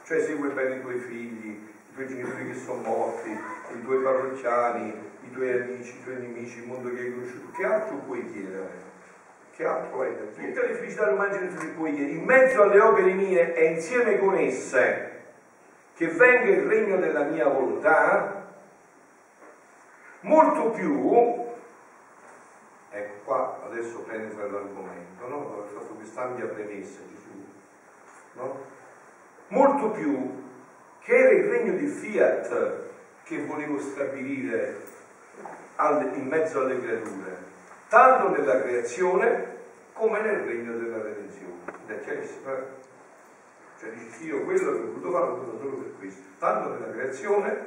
[0.07, 4.95] Cioè segui bene i tuoi figli, i tuoi genitori che sono morti, i tuoi parrocchiani,
[5.23, 7.51] i tuoi amici, i tuoi nemici, il mondo che hai conosciuto.
[7.51, 8.87] Che altro puoi chiedere?
[9.57, 10.33] che altro è?
[10.35, 15.23] Tutta le felicità romane di cui in mezzo alle opere mie e insieme con esse,
[15.95, 18.53] che venga il regno della mia volontà,
[20.21, 21.47] molto più,
[22.91, 25.37] ecco qua adesso penetra l'argomento, no?
[25.37, 27.47] Ho fatto quest'ampia premessa Gesù,
[28.35, 28.75] no?
[29.49, 30.43] Molto più
[31.01, 32.85] che era il regno di Fiat
[33.23, 34.83] che volevo stabilire
[35.79, 37.37] in mezzo alle creature,
[37.89, 39.55] tanto nella creazione
[39.93, 41.63] come nel regno della redenzione.
[41.87, 42.63] Ed è chiarissimo, eh?
[43.79, 46.93] Cioè dici io quello che ho voluto fare l'ho fatto solo per questo, tanto nella
[46.93, 47.67] creazione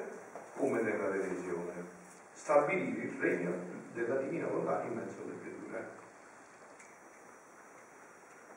[0.55, 1.97] come nella redenzione.
[2.33, 3.53] Stabilire il regno
[3.93, 5.87] della divina volontà in mezzo alle creature.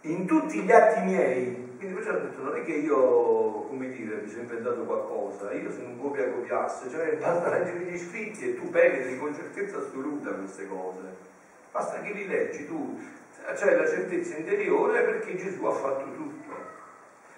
[0.03, 4.21] In tutti gli atti miei, quindi perciò ho detto, non è che io, come dire,
[4.23, 8.55] mi sono inventato qualcosa, io sono un copia copiasse, cioè basta leggere gli scritti e
[8.55, 11.31] tu penetri con certezza assoluta queste cose.
[11.73, 13.01] Basta che li leggi tu,
[13.53, 16.52] c'è la certezza interiore perché Gesù ha fatto tutto.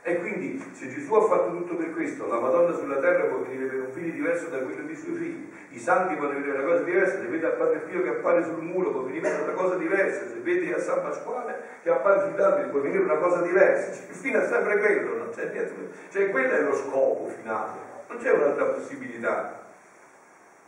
[0.07, 3.65] E quindi se Gesù ha fatto tutto per questo, la Madonna sulla terra può venire
[3.65, 6.83] per un figlio diverso da quello dei suoi figli, i santi possono vedere una cosa
[6.83, 9.77] diversa, se vede a Padre Pio che appare sul muro può venire per una cosa
[9.77, 13.95] diversa, se vedi a San Pasquale che appare sugli alberi può venire una cosa diversa,
[13.95, 15.73] cioè, il fine è sempre quello, non c'è niente,
[16.11, 17.71] cioè quello è lo scopo finale,
[18.07, 19.61] non c'è un'altra possibilità,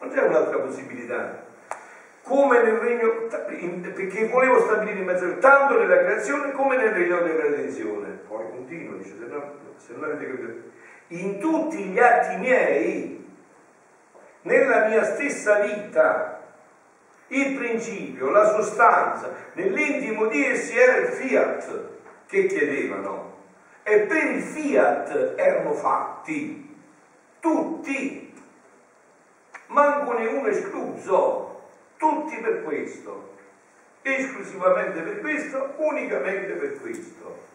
[0.00, 1.44] non c'è un'altra possibilità.
[2.22, 7.42] Come nel regno, perché volevo stabilire in mezzo tanto nella creazione come nel regno della
[7.42, 8.15] redenzione.
[8.28, 10.54] Poi continua, dice, se, no, se non avete capito,
[11.08, 13.24] in tutti gli atti miei,
[14.42, 16.36] nella mia stessa vita,
[17.28, 21.88] il principio, la sostanza, nell'intimo di essi era il fiat
[22.26, 23.34] che chiedevano
[23.82, 26.74] e per il fiat erano fatti
[27.40, 28.34] tutti,
[29.68, 31.62] manco ne uno escluso
[31.96, 33.34] tutti per questo,
[34.02, 37.45] esclusivamente per questo, unicamente per questo.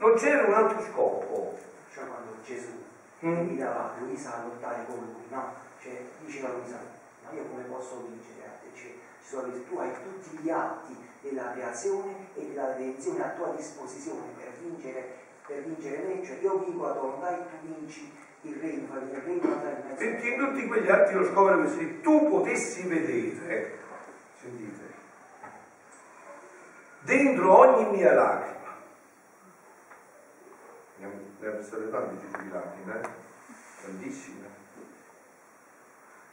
[0.00, 1.58] Non c'era un altro scopo.
[1.92, 2.72] Cioè quando Gesù
[3.22, 3.46] mm.
[3.48, 5.52] guidava Luisa a lottare con lui, no?
[5.78, 6.78] Cioè diceva Luisa,
[7.22, 8.74] ma io come posso vincere a te?
[8.74, 13.28] Cioè, ci sono detto, tu hai tutti gli atti della creazione e della redenzione a
[13.28, 17.74] tua disposizione per vincere, per vincere me, cioè io vivo a tua volontà e tu
[17.74, 18.10] vinci
[18.42, 19.60] il regno, il regno.
[19.96, 23.78] Perché in tutti quegli atti lo scopo era se tu potessi vedere,
[24.40, 24.94] sentite,
[27.00, 28.60] dentro ogni mia lacrima,
[31.40, 33.08] ne Gesù di lacrime, eh?
[33.84, 34.46] tantissime,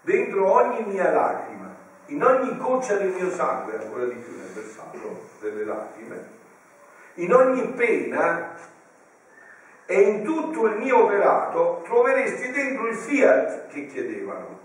[0.01, 5.29] dentro ogni mia lacrima, in ogni goccia del mio sangue, ancora di più nel versato
[5.41, 6.35] delle lacrime,
[7.15, 8.55] in ogni pena
[9.85, 14.59] e in tutto il mio operato troveresti dentro il fiat che chiedevano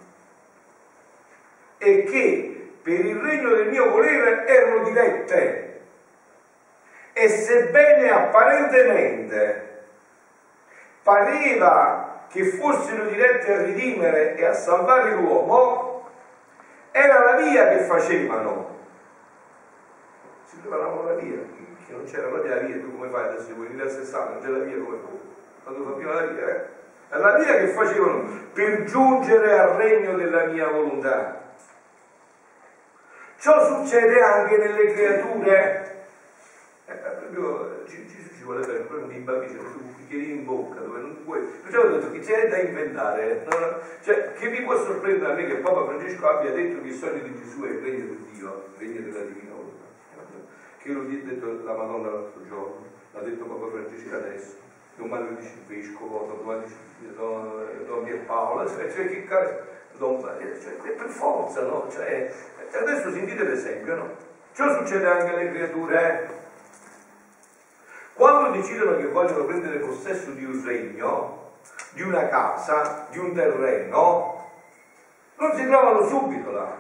[1.78, 5.70] e che per il regno del mio volere erano dirette.
[7.14, 9.71] E sebbene apparentemente
[11.02, 16.10] pareva che fossero dirette a redimere e a salvare l'uomo,
[16.90, 18.70] era la via che facevano.
[20.44, 21.60] Si preparavano la via
[21.92, 23.54] che non c'era proprio la via, tu come fai adesso?
[23.54, 25.20] Vuoi venire a Sessano, non c'è la via come tu.
[25.62, 26.80] Quando fa prima la via, eh?
[27.08, 31.40] È la via che facevano per giungere al regno della mia volontà.
[33.38, 36.04] Ciò succede anche nelle creature.
[36.86, 41.00] Eh, proprio ci, ci, ci vuole poi un bambino c'è un bicchierino in bocca dove
[41.00, 41.40] non puoi.
[41.62, 43.46] Perciò ho detto che c'è da inventare.
[43.48, 43.78] No?
[44.02, 47.22] Cioè, che mi può sorprendere a me che Papa Francesco abbia detto che il sogno
[47.22, 49.84] di Gesù è il regno di Dio, il regno della divina volontà
[50.78, 54.56] che lo ha detto la Madonna l'altro giorno, l'ha detto Papa Francesco adesso,
[54.96, 60.92] domani lo dice il Vescovo, domani dice Don, Don Pierpaolo, cioè, cioè che cazzo, cioè,
[60.96, 61.86] per forza, no?
[61.88, 62.32] Cioè,
[62.72, 64.16] adesso sentite l'esempio, no?
[64.52, 66.40] Ciò succede anche alle creature, eh?
[68.22, 71.54] Quando decidono che vogliono prendere possesso di un regno,
[71.90, 74.50] di una casa, di un terreno,
[75.34, 76.72] non si trovano subito là,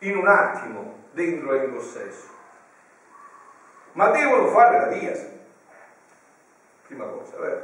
[0.00, 2.28] in un attimo, dentro è in possesso.
[3.92, 5.12] Ma devono fare la via.
[6.86, 7.62] Prima cosa, vero?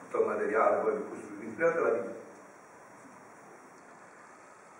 [0.00, 2.14] tutto il materiale poi per costruire, la via.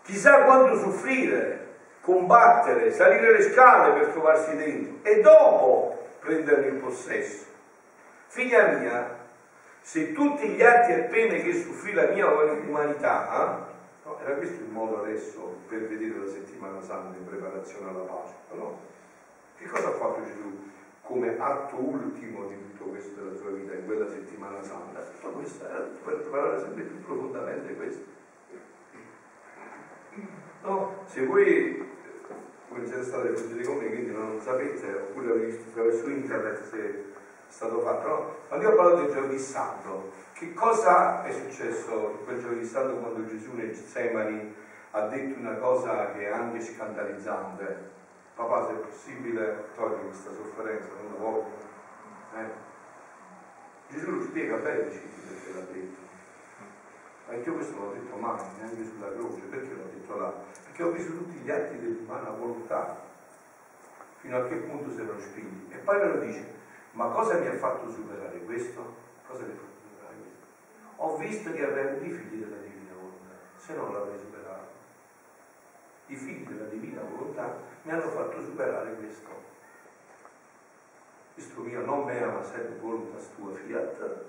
[0.02, 5.95] Chissà quanto soffrire, combattere, salire le scale per trovarsi dentro e dopo
[6.26, 7.46] prenderne il possesso.
[8.26, 9.16] Figlia mia,
[9.80, 13.68] se tutti gli atti e pene che soffrì la mia umanità,
[14.04, 18.56] no, era questo il modo adesso per vedere la settimana santa in preparazione alla Pasqua,
[18.56, 18.80] no?
[19.56, 20.64] Che cosa ha fatto Gesù
[21.02, 25.00] come atto ultimo di tutto questo della sua vita in quella settimana santa?
[25.00, 28.04] Tutto questo era per preparare sempre più profondamente questo.
[30.62, 31.04] No?
[31.06, 31.95] Se voi
[32.76, 37.02] non siete stati con me, quindi non sapete, oppure avete visto su internet se è
[37.48, 38.34] stato fatto, no?
[38.48, 43.26] Quando io ho parlato di giovedì santo, che cosa è successo quel giovedì santo quando
[43.26, 44.54] Gesù nel Getsemani
[44.90, 47.94] ha detto una cosa che è anche scandalizzante?
[48.34, 51.64] Papà, se è possibile, togli questa sofferenza, non la voglio.
[52.34, 52.64] Eh?
[53.88, 56.04] Gesù lo spiega bene perché l'ha detto.
[57.28, 60.34] Ma io questo l'ho detto mai, neanche sulla croce, perché l'ho detto là?
[60.76, 63.00] Perché ho visto tutti gli atti dell'umana volontà,
[64.18, 65.72] fino a che punto si erano spinti.
[65.72, 66.52] E poi me lo dice,
[66.90, 68.94] ma cosa mi ha fatto superare questo?
[69.26, 70.46] Cosa mi ha fatto superare questo?
[70.96, 74.68] Ho visto che avevano i figli della divina volontà, se non l'avrei superato.
[76.08, 79.30] I figli della divina volontà mi hanno fatto superare questo.
[81.32, 84.24] Questo mio non me ama sempre volontà tua fiat,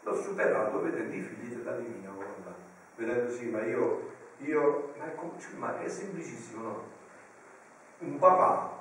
[0.00, 2.52] l'ho superato vedendo i figli della divina volontà.
[2.96, 6.82] Vedendo sì, ma io, io ma, è, cioè, ma è semplicissimo, no?
[7.98, 8.78] Un papà,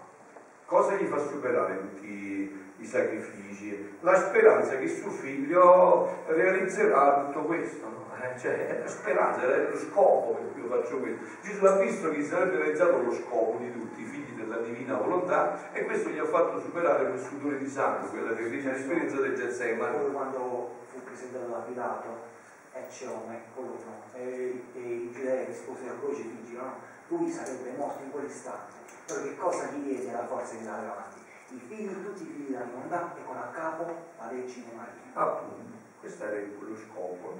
[0.65, 3.95] cosa gli fa superare tutti i sacrifici?
[4.01, 8.05] La speranza che suo figlio realizzerà tutto questo, no?
[8.21, 11.23] Eh, cioè, è la speranza, è lo scopo per cui io faccio questo.
[11.41, 15.71] Gesù ha visto che sarebbe realizzato lo scopo di tutti i figli della divina volontà
[15.71, 20.11] e questo gli ha fatto superare quel sudore di sangue, quella terribile esperienza del Getsemani.
[20.11, 22.35] Quando presentato da Pilato
[22.77, 24.03] e c'è un eccolo no?
[24.13, 26.75] e, e i giudei rispose a croce dicono no?
[27.07, 28.75] lui sarebbe morto in quell'istante
[29.05, 31.19] però che cosa gli diede la forza di andare avanti?
[31.49, 33.83] i figli, tutti i figli della volontà e con a capo
[34.19, 37.37] la di Maria appunto, questo era lo scopo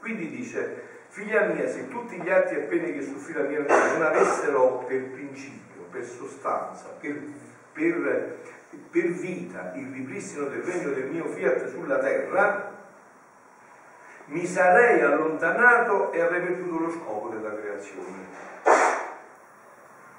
[0.00, 4.02] quindi dice figlia mia se tutti gli atti e pene che soffrì la mia non
[4.02, 7.22] avessero per principio per sostanza per,
[7.72, 8.38] per,
[8.90, 12.78] per vita il ripristino del regno del mio fiat sulla terra
[14.30, 18.28] mi sarei allontanato e avrei perduto lo scopo della creazione.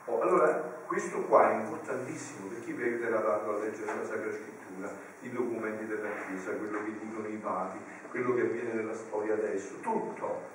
[0.06, 0.48] Oh, allora,
[0.86, 4.90] questo qua è importantissimo per chi vi aiuterà tanto a leggere la Sacra Scrittura,
[5.22, 7.78] i documenti della Chiesa, quello che dicono i papi,
[8.10, 10.50] quello che avviene nella storia adesso, tutto.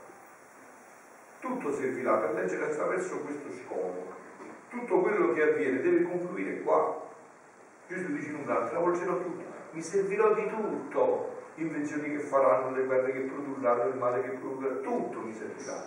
[1.41, 4.15] Tutto servirà per leggere attraverso questo scopo.
[4.69, 7.05] Tutto quello che avviene deve confluire qua.
[7.89, 12.85] Gesù dice in un altro, travolgerò tutto, mi servirò di tutto invenzioni che faranno, le
[12.85, 15.85] guerre che produrranno, il male che produrranno, tutto mi servirà.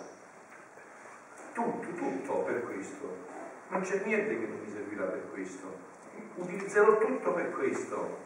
[1.52, 3.16] Tutto, tutto per questo.
[3.68, 5.88] Non c'è niente che non mi servirà per questo.
[6.34, 8.18] Utilizzerò tutto per questo.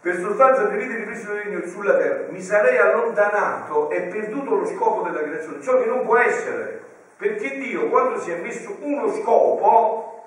[0.00, 4.66] Per, sostanza di vita di Cristo regno sulla terra mi sarei allontanato e perduto lo
[4.66, 6.82] scopo della creazione, ciò che non può essere.
[7.16, 10.26] Perché Dio, quando si è messo uno scopo,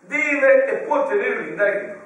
[0.00, 1.99] deve e può tenerlo in dentro.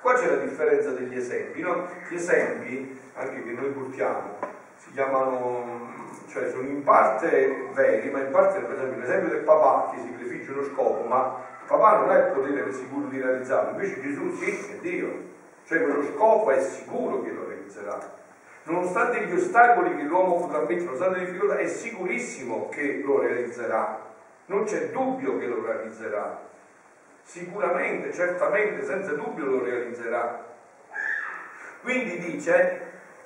[0.00, 1.86] Qua c'è la differenza degli esempi, no?
[2.08, 4.38] Gli esempi, anche che noi portiamo,
[4.76, 5.92] si chiamano,
[6.26, 10.08] cioè sono in parte veri, ma in parte, per esempio, l'esempio del papà che si
[10.08, 14.00] prefigge uno scopo, ma il papà non ha il potere per sicuro di realizzarlo, invece
[14.00, 15.28] Gesù sì, è Dio.
[15.66, 17.98] Cioè quello scopo è sicuro che lo realizzerà.
[18.62, 24.00] Nonostante gli ostacoli che l'uomo potrà mettere, nonostante le difficoltà, è sicurissimo che lo realizzerà.
[24.46, 26.48] Non c'è dubbio che lo realizzerà
[27.22, 30.46] sicuramente, certamente, senza dubbio lo realizzerà.
[31.82, 32.80] Quindi dice,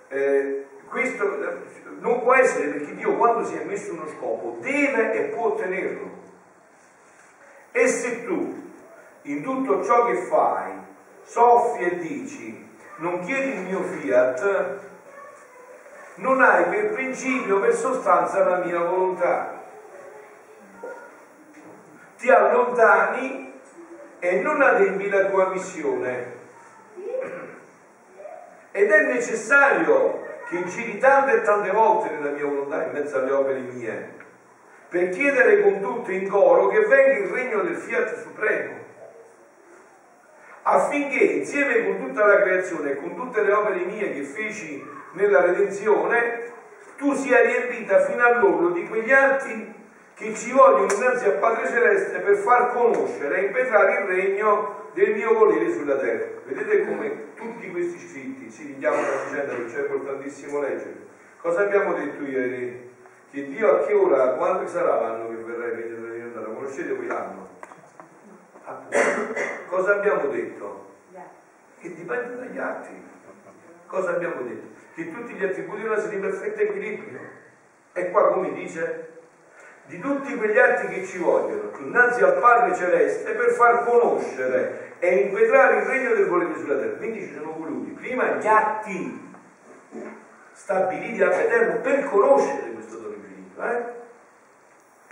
[0.08, 1.38] eh, questo
[1.98, 6.22] non può essere perché Dio quando si è messo uno scopo deve e può ottenerlo.
[7.72, 8.70] E se tu
[9.22, 10.72] in tutto ciò che fai
[11.24, 14.78] soffi e dici non chiedi il mio fiat,
[16.16, 19.62] non hai per principio, per sostanza la mia volontà.
[22.16, 23.53] Ti allontani
[24.24, 26.32] e non adempi la tua missione.
[28.70, 33.32] Ed è necessario che giri tante e tante volte nella mia volontà in mezzo alle
[33.32, 34.12] opere mie,
[34.88, 38.72] per chiedere con tutto in coro che venga il regno del Fiat Supremo,
[40.62, 45.42] affinché insieme con tutta la creazione e con tutte le opere mie che feci nella
[45.42, 46.52] redenzione,
[46.96, 49.83] tu sia riempita fino all'orlo di quegli atti
[50.14, 55.14] che ci vogliono innanzi al Padre Celeste per far conoscere e impetrare il regno del
[55.14, 56.26] mio volere sulla terra.
[56.44, 61.06] Vedete come tutti questi scritti si richiamano a vicenda, che c'è importantissimo leggere.
[61.40, 62.92] Cosa abbiamo detto ieri?
[63.30, 66.40] Che Dio a che ora, quando sarà l'anno che verrà divinità?
[66.40, 67.48] Lo conoscete voi l'anno?
[69.66, 70.92] Cosa abbiamo detto?
[71.80, 73.02] Che dipende dagli atti.
[73.86, 74.68] Cosa abbiamo detto?
[74.94, 77.18] Che tutti gli attributi della sono in perfetto equilibrio.
[77.92, 79.08] E qua come dice?
[79.86, 85.14] Di tutti quegli atti che ci vogliono innanzi al Padre Celeste per far conoscere e
[85.16, 86.96] inquadrare il regno del volere sulla terra.
[86.96, 89.32] Quindi ci sono voluti prima gli atti
[90.52, 93.62] stabiliti da Eterno per conoscere questo dono infinito.
[93.62, 94.02] Eh?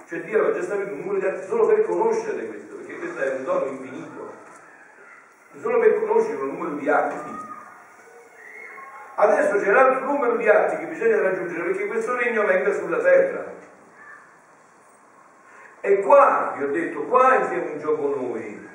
[0.07, 3.20] Cioè Dio aveva già stabilito un numero di atti solo per conoscere questo, perché questo
[3.20, 4.33] è un dono infinito.
[5.61, 7.41] Solo per conoscere un numero di atti.
[9.14, 12.99] Adesso c'è un altro numero di atti che bisogna raggiungere perché questo regno venga sulla
[12.99, 13.45] terra.
[15.85, 18.68] E qua, vi ho detto, qua entriamo in gioco noi.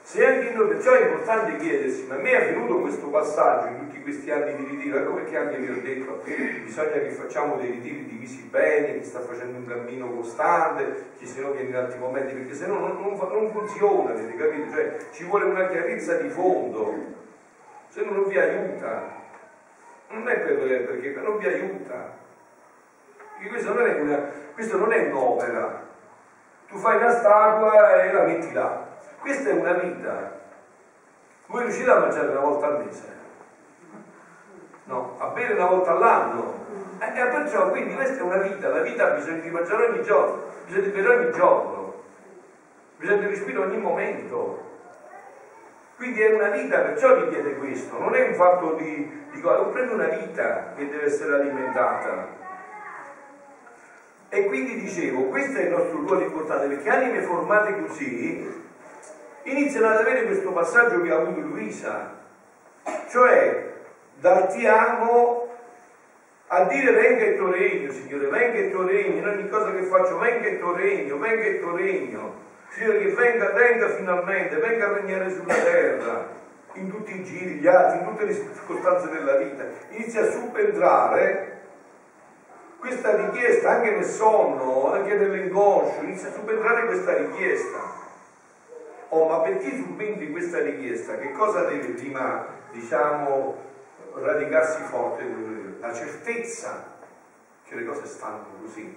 [0.00, 3.78] Se anche noi, perciò è importante chiedersi, ma a me è avvenuto questo passaggio in
[3.80, 6.22] tutti questi anni di ritiro, ecco perché anche vi ho detto,
[6.64, 11.42] bisogna che facciamo dei ritiri divisi bene, chi sta facendo un cammino costante, chi se
[11.42, 14.72] no viene in altri momenti, perché se no non, non, non funziona, avete capito?
[14.72, 16.94] Cioè ci vuole una chiarezza di fondo,
[17.88, 19.22] se no non vi aiuta.
[20.08, 22.16] Non è per, perché non vi aiuta.
[23.46, 24.16] Questo non è, una,
[24.54, 25.92] questo non è un'opera.
[26.74, 28.84] Tu fai una statua e la metti là
[29.20, 30.40] questa è una vita.
[31.46, 33.06] Voi riuscite a mangiare una volta al mese?
[34.84, 36.66] No, a bere una volta all'anno.
[36.98, 40.02] E eh, perciò quindi questa è una vita, la vita ha bisogno di mangiare ogni
[40.02, 41.94] giorno, bisogna di bere ogni giorno,
[42.96, 44.62] bisogna di respirare ogni momento.
[45.96, 49.94] Quindi è una vita, perciò richiede questo, non è un fatto di, di cosa, proprio
[49.94, 52.42] una vita che deve essere alimentata.
[54.34, 58.52] E quindi dicevo, questo è il nostro ruolo importante, perché anime formate così
[59.44, 62.18] iniziano ad avere questo passaggio che ha avuto Luisa,
[63.10, 63.74] cioè
[64.18, 65.48] dal ti amo
[66.48, 69.82] a dire venga il tuo regno, Signore, venga il tuo regno, in ogni cosa che
[69.84, 72.34] faccio venga il tuo regno, venga il tuo regno,
[72.70, 76.28] Signore che venga, venga finalmente, venga a regnare sulla terra,
[76.72, 81.52] in tutti i giri, gli altri, in tutte le circostanze della vita, inizia a subentrare
[82.84, 87.78] questa richiesta anche nel sonno, anche nell'inconscio, inizia a subentrare questa richiesta.
[89.08, 91.16] Oh, ma perché subentri questa richiesta?
[91.16, 93.56] Che cosa deve prima, diciamo,
[94.16, 95.24] radicarsi forte?
[95.80, 96.92] La certezza
[97.66, 98.94] che le cose stanno così.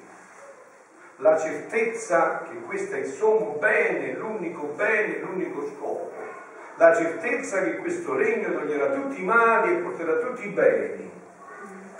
[1.17, 6.11] La certezza che questo è il sommo bene, l'unico bene, l'unico scopo.
[6.75, 11.07] La certezza che questo regno toglierà tutti i mali e porterà tutti i beni.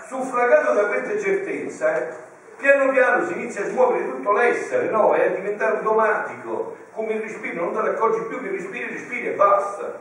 [0.08, 2.14] Suffragato da questa certezza, eh,
[2.56, 5.14] piano piano si inizia a smuovere tutto l'essere, no?
[5.14, 9.26] E a diventare automatico, come il respiro, non te ne accorgi più che respiri, respiri
[9.26, 10.00] e basta.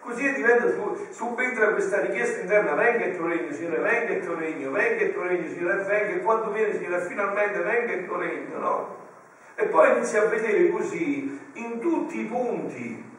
[0.00, 0.66] Così diventa,
[1.10, 5.12] subentra questa richiesta interna, venga il tuo regno, Signore, venga il tuo regno, venga il
[5.12, 8.96] tuo regno, Signore, venga, e quando viene, Signore, finalmente venga il tuo regno, no?
[9.54, 13.10] E poi inizia a vedere così, in tutti i punti,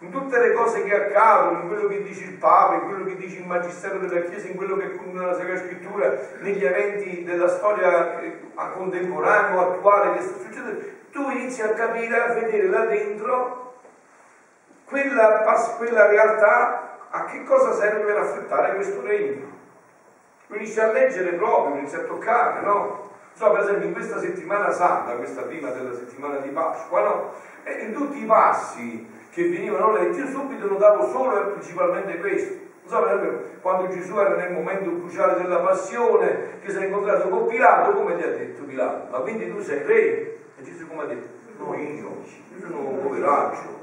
[0.00, 3.16] in tutte le cose che accadono, in quello che dice il Papa, in quello che
[3.16, 7.48] dice il Magistero della Chiesa, in quello che continua la Sacra Scrittura, negli eventi della
[7.48, 8.38] storia eh,
[8.74, 13.74] contemporanea o attuale che sta succedendo, tu inizi a capire, a vedere là dentro
[14.84, 15.44] quella,
[15.76, 19.58] quella realtà a che cosa serve per affrettare questo regno.
[20.46, 23.08] Lo inizi a leggere proprio, inizi a toccare, no?
[23.34, 27.32] So, per esempio in questa settimana santa, questa prima della settimana di Pasqua, no?
[27.64, 32.68] E in tutti i passi che venivano letti, io subito notavo solo e principalmente questo.
[32.86, 33.06] So,
[33.60, 38.16] quando Gesù era nel momento cruciale della passione, che si è incontrato con Pilato, come
[38.16, 39.10] gli ha detto Pilato?
[39.10, 40.02] Ma quindi tu sei re?
[40.58, 41.28] E Gesù come ha detto?
[41.58, 43.78] No, io, io sono un poveraccio.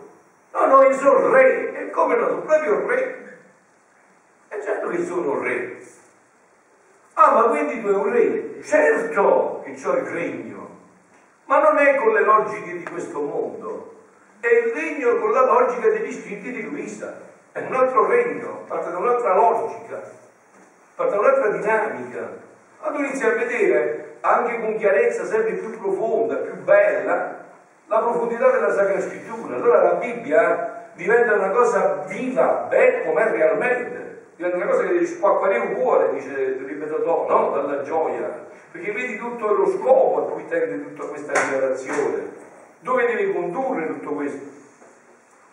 [0.52, 1.80] No, no, io sono re.
[1.80, 2.28] E come no?
[2.28, 3.38] Sono proprio re.
[4.50, 5.78] E certo che sono re.
[7.14, 8.62] Ah, ma quindi tu sei un re?
[8.62, 10.70] Certo che ho il regno.
[11.45, 13.97] Ma non è con le logiche di questo mondo
[14.40, 17.20] è il regno con la logica degli istinti di Luisa,
[17.52, 20.02] è un altro regno, parte da un'altra logica,
[20.96, 22.46] parte da un'altra dinamica.
[22.82, 27.46] Allora inizi a vedere anche con chiarezza sempre più profonda, più bella,
[27.88, 29.56] la profondità della Sacra Scrittura.
[29.56, 35.06] Allora la Bibbia diventa una cosa viva, bella com'è realmente, diventa una cosa che devi
[35.06, 40.46] spacquare un cuore, dice ripeto no, dalla gioia, perché vedi tutto lo scopo a cui
[40.46, 42.46] tende tutta questa rivelazione.
[42.88, 44.46] Dove deve condurre tutto questo?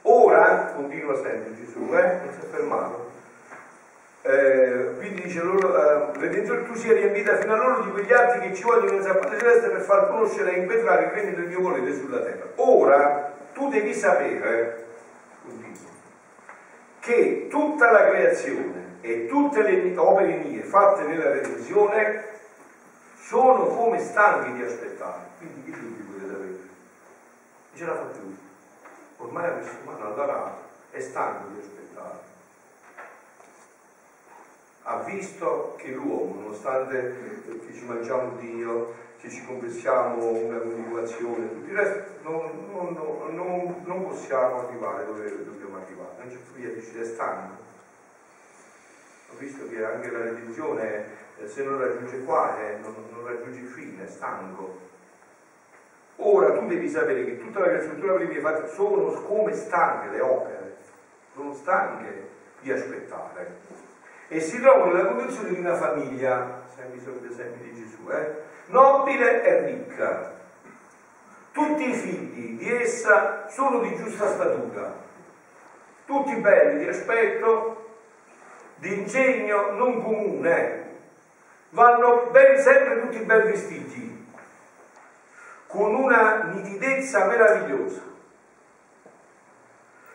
[0.02, 2.20] Ora, continua sempre Gesù, eh?
[2.22, 3.10] non si è fermato.
[4.22, 8.38] Eh, quindi dice loro, eh, Redentore, tu sia riempita fino a loro di quegli atti
[8.38, 11.60] che ci vogliono in sabato celeste per far conoscere e impetrare il regno del mio
[11.60, 12.44] volere sulla terra.
[12.54, 14.84] Ora tu devi sapere,
[15.42, 15.90] continua,
[17.00, 22.26] che tutta la creazione e tutte le opere mie fatte nella redenzione
[23.16, 25.22] sono come stanchi di aspettare.
[25.38, 26.72] Quindi che dubbi potete avere?
[27.74, 28.38] E ce l'ha fatto lui.
[29.16, 30.62] Ormai la questa umana adorato
[30.92, 32.18] è stanco di aspettare.
[34.82, 41.70] Ha visto che l'uomo, nonostante che ci mangiamo Dio, che ci confessiamo una continuazione, tutto
[41.70, 46.14] il resto, non, non, non, non possiamo arrivare dove dobbiamo arrivare.
[46.18, 47.56] Non c'è via, dice, è stanco.
[49.30, 51.06] Ho visto che anche la religione
[51.40, 54.92] e se non raggiunge qua eh, non, non raggiunge il fine, è stanco.
[56.16, 60.76] Ora tu devi sapere che tutta la la prima fatta sono come stanche le opere,
[61.34, 62.28] sono stanche
[62.60, 63.56] di aspettare.
[64.28, 69.42] E si trovano nella condizione di una famiglia, sempre sono esempi di Gesù, eh, nobile
[69.42, 70.32] e ricca.
[71.52, 74.92] Tutti i figli di essa sono di giusta statura,
[76.04, 77.90] tutti belli di aspetto,
[78.76, 80.82] di ingegno non comune,
[81.70, 84.13] vanno ben sempre tutti ben vestiti,
[85.74, 88.02] con una nitidezza meravigliosa.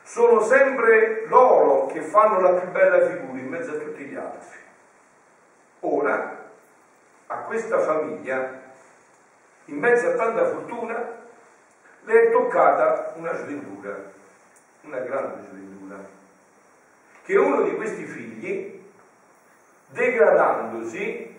[0.04, 4.58] Sono sempre loro che fanno la più bella figura in mezzo a tutti gli altri.
[5.82, 6.46] Ora,
[7.28, 8.62] a questa famiglia,
[9.66, 11.18] in mezzo a tanta fortuna,
[12.06, 13.98] le è toccata una sventura,
[14.84, 15.98] una grande sventura,
[17.24, 18.82] che uno di questi figli,
[19.88, 21.38] degradandosi,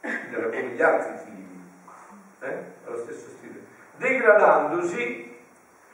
[0.00, 1.38] come gli altri figli,
[2.40, 2.76] eh?
[2.86, 3.47] allo stesso stile,
[3.98, 5.36] degradandosi,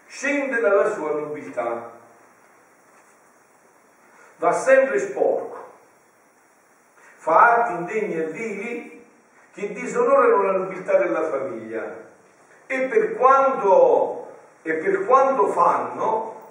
[0.07, 1.90] scende dalla sua nobiltà,
[4.36, 5.72] va sempre sporco,
[7.16, 9.05] fa atti indegni e vili
[9.52, 12.02] che disonorano la nobiltà della famiglia.
[12.66, 14.32] E per quanto,
[14.62, 16.43] e per quanto fanno,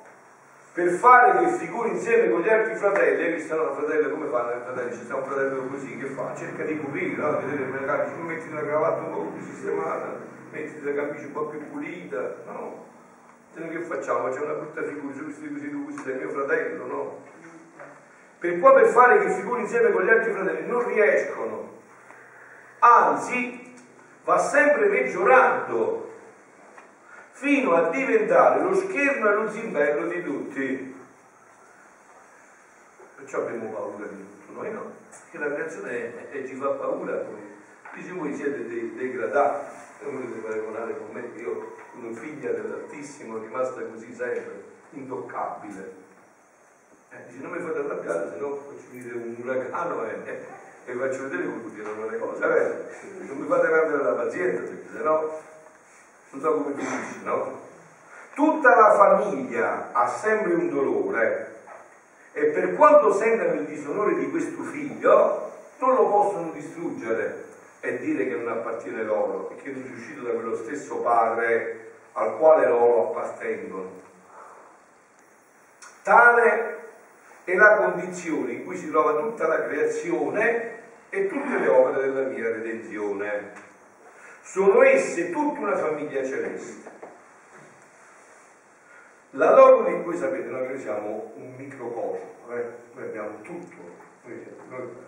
[0.74, 4.50] per fare che figuri insieme con gli altri fratelli, hai visto no, fratello come fanno
[4.50, 4.92] i fratelli?
[4.92, 6.34] Ci sta un fratello così che fa?
[6.36, 7.40] Cerca di coprire, no?
[7.42, 10.18] vedere magari ci metti una cravatta un po' più sistemata,
[10.50, 12.86] metti la camicia un po' più pulita, no?
[13.54, 14.30] Se no che facciamo?
[14.30, 17.18] C'è una brutta figura, questi così tu sei mio fratello, no?
[18.40, 21.82] Per qua per fare che figuri insieme con gli altri fratelli non riescono,
[22.80, 23.76] anzi
[24.24, 26.03] va sempre peggiorando
[27.44, 30.96] fino a diventare lo schermo e lo zimbello di tutti.
[33.18, 37.16] Perciò abbiamo paura di tutto, noi no, perché la creazione è, è, ci fa paura
[37.16, 37.42] poi.
[37.96, 43.82] Dice voi siete dei degradati, non volete paragonare con me, io sono figlia dell'Altissimo, rimasta
[43.82, 46.02] così sempre, intoccabile.
[47.10, 50.46] Eh, dice non mi fate arrabbiare, se no faccio venire un uragano e, e,
[50.86, 52.86] e faccio vedere come funzionano le cose, vero?
[53.28, 55.52] Non mi fate perdere la pazienza, se no
[56.34, 57.62] non so come finisce, no?
[58.34, 61.52] Tutta la famiglia ha sempre un dolore
[62.34, 67.46] e per quanto sentano il disonore di questo figlio, non lo possono distruggere
[67.80, 72.38] e dire che non appartiene loro e che è uscito da quello stesso padre al
[72.38, 74.02] quale loro appartengono.
[76.02, 76.78] Tale
[77.44, 82.28] è la condizione in cui si trova tutta la creazione e tutte le opere della
[82.30, 83.72] mia redenzione.
[84.44, 86.92] Sono esse tutta una famiglia celeste.
[89.32, 92.72] La loro di voi sapete, noi siamo un microcosmo, eh?
[92.94, 93.76] noi abbiamo tutto,
[94.26, 94.46] noi,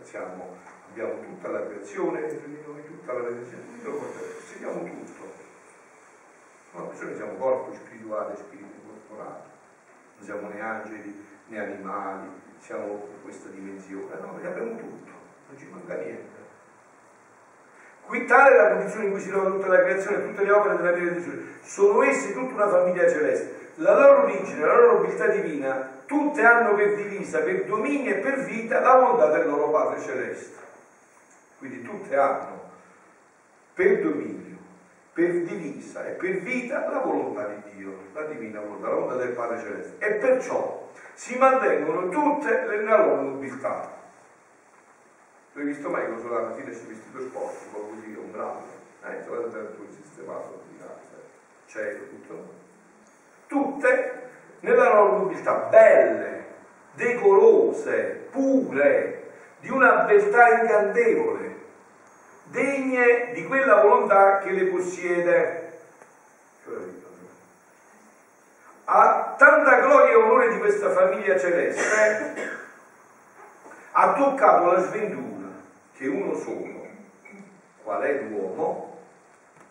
[0.02, 0.56] siamo,
[0.90, 2.22] abbiamo tutta la creazione
[2.66, 3.64] noi, tutta la redenzione,
[4.58, 5.24] siamo tutto.
[6.72, 9.44] No, noi siamo corpo spirituale, spirito corporale,
[10.16, 15.12] non siamo né angeli né animali, siamo in questa dimensione, no, abbiamo tutto,
[15.50, 16.35] non ci manca niente.
[18.06, 20.76] Qui tale è la condizione in cui si trova tutta la creazione, tutte le opere
[20.78, 21.32] della vita di Gesù.
[21.62, 23.72] Sono esse tutta una famiglia celeste.
[23.76, 28.44] La loro origine, la loro nobiltà divina, tutte hanno per divisa, per dominio e per
[28.44, 30.64] vita la volontà del loro Padre celeste.
[31.58, 32.62] Quindi tutte hanno
[33.74, 34.58] per dominio,
[35.12, 39.34] per divisa e per vita la volontà di Dio, la divina volontà, la volontà del
[39.34, 40.06] Padre celeste.
[40.06, 44.04] E perciò si mantengono tutte nella loro nobiltà.
[45.56, 48.64] Tu hai visto mai cosa alla fine si vestito un po' così, un bravo,
[49.06, 50.64] eh, trovate tutto sistemato,
[51.66, 52.54] cielo, tutto.
[53.48, 54.30] Tutte
[54.60, 56.46] nella loro nobiltà, belle,
[56.96, 59.32] decorose, pure,
[59.62, 61.56] di una beltà incantevole,
[62.44, 65.80] degne di quella volontà che le possiede.
[68.84, 72.34] A tanta gloria e onore di questa famiglia celeste
[73.94, 75.35] ha toccato la sventura
[75.96, 76.88] che uno solo,
[77.84, 79.00] qual è l'uomo,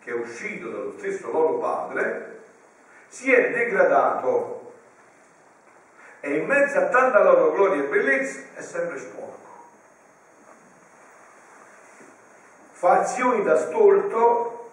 [0.01, 2.43] che è uscito dallo stesso loro padre,
[3.09, 4.73] si è degradato
[6.21, 9.33] e in mezzo a tanta loro gloria e bellezza è sempre sporco.
[12.73, 14.73] Fa azioni da stolto,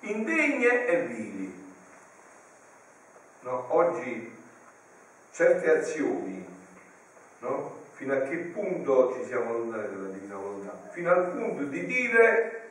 [0.00, 1.74] indegne e vili.
[3.40, 4.36] No, oggi
[5.30, 6.46] certe azioni
[7.38, 10.88] no, fino a che punto ci siamo allontanati dalla divina volontà?
[10.92, 12.70] Fino al punto di dire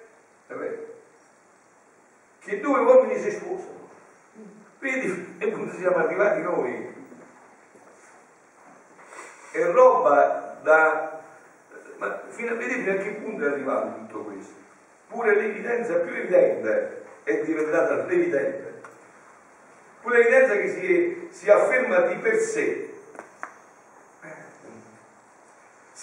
[2.40, 3.90] che due uomini si sposano.
[4.80, 6.96] Vedi e punto siamo arrivati noi.
[9.52, 11.22] È roba da...
[11.98, 14.54] Ma fino a vedere a che punto è arrivato tutto questo.
[15.10, 18.82] Pure l'evidenza più evidente è diventata l'evidente.
[20.02, 22.87] Pure l'evidenza che si, si afferma di per sé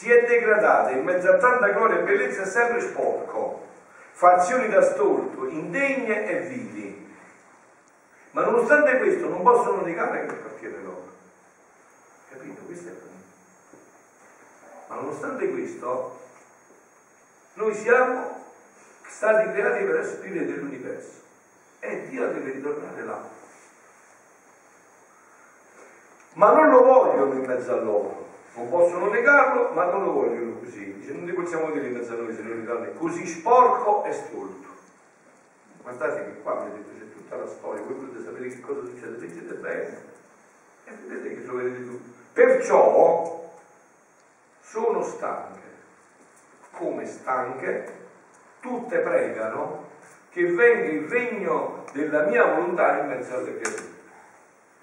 [0.04, 3.68] si è degradata in mezzo a tanta gloria e bellezza sempre sporco,
[4.12, 7.16] fazioni da stolto, indegne e vili.
[8.32, 11.08] Ma nonostante questo non possono negare che appartiene loro.
[12.28, 12.60] Capito?
[12.66, 13.76] Questo è il punto.
[14.88, 16.20] Ma nonostante questo,
[17.54, 18.44] noi siamo
[19.06, 21.22] stati creati per spiriti dell'universo
[21.78, 23.22] e Dio deve ritornare là.
[26.34, 28.23] Ma non lo vogliono in mezzo a loro
[28.54, 30.94] non possono negarlo, ma non lo vogliono così.
[30.94, 34.12] Dice, non ti possiamo dire in mezzo a noi se non ritorna così sporco e
[34.12, 34.68] stolto.
[35.82, 39.54] Guardate che qua vedete c'è tutta la storia, voi potete sapere che cosa succede, leggete
[39.54, 40.02] bene
[40.84, 42.10] e vedete che troverete tutto.
[42.32, 43.52] Perciò
[44.60, 45.60] sono stanche,
[46.70, 47.92] come stanche,
[48.60, 49.90] tutte pregano
[50.30, 53.92] che venga il regno della mia volontà in mezzo alle creature.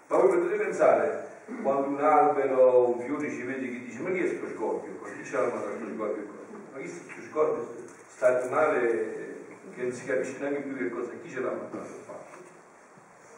[0.07, 1.29] Ma voi potete pensare,
[1.61, 4.91] quando un albero, un fiore ci vede che dice ma chi è questo scorpio?
[5.03, 6.23] Chi c'ha la mano questo scorpio?
[6.71, 7.67] Ma chi questo scorpio?
[8.07, 9.19] Sta animale
[9.75, 12.19] che non si capisce neanche più che cosa, chi ce l'ha mandato a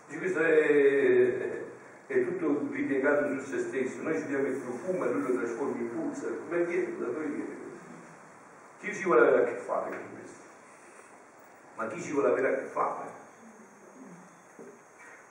[0.08, 1.62] Dice questo è,
[2.08, 5.78] è, tutto ripiegato su se stesso, noi ci diamo il profumo e lui lo trasforma
[5.78, 6.98] in puzza, come viene?
[6.98, 7.56] Da dove viene
[8.80, 10.42] Chi ci vuole avere a che fare con questo?
[11.76, 13.23] Ma chi ci vuole avere a che fare?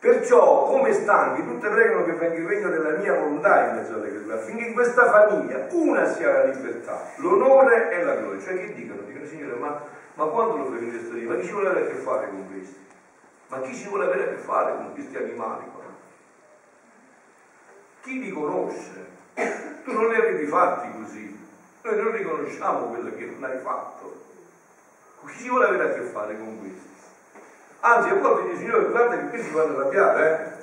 [0.02, 4.08] Perciò, come stanchi, tutte pregano che venga il regno della mia volontà in mezzo alle
[4.08, 8.40] creature, affinché in questa famiglia una sia la libertà, l'onore e la gloria.
[8.40, 9.02] Cioè che dicono?
[9.02, 9.80] Dicono, Signore, ma,
[10.14, 12.74] ma quando lo fai questo Ma chi ci vuole avere a che fare con questi?
[13.46, 15.84] Ma chi ci vuole avere a che fare con questi animali qua?
[18.00, 19.06] Chi li conosce?
[19.84, 21.32] Tu non li avevi fatti così.
[21.82, 24.18] Noi non riconosciamo quello che non hai fatto.
[25.26, 26.91] Chi ci vuole avere a che fare con questi?
[27.84, 30.60] Anzi, a volte dice, Signore, guarda che qui si fanno arrabbiare,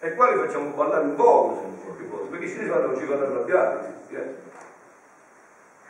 [0.00, 0.06] eh?
[0.06, 3.92] E qua li facciamo ballare un po' qualche volta, perché ci fanno, ci fanno arrabbiare.
[4.08, 4.34] Eh?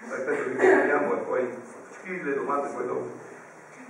[0.02, 1.56] Aspetta che vediamo e poi
[2.00, 3.10] scrivi le domande poi dopo.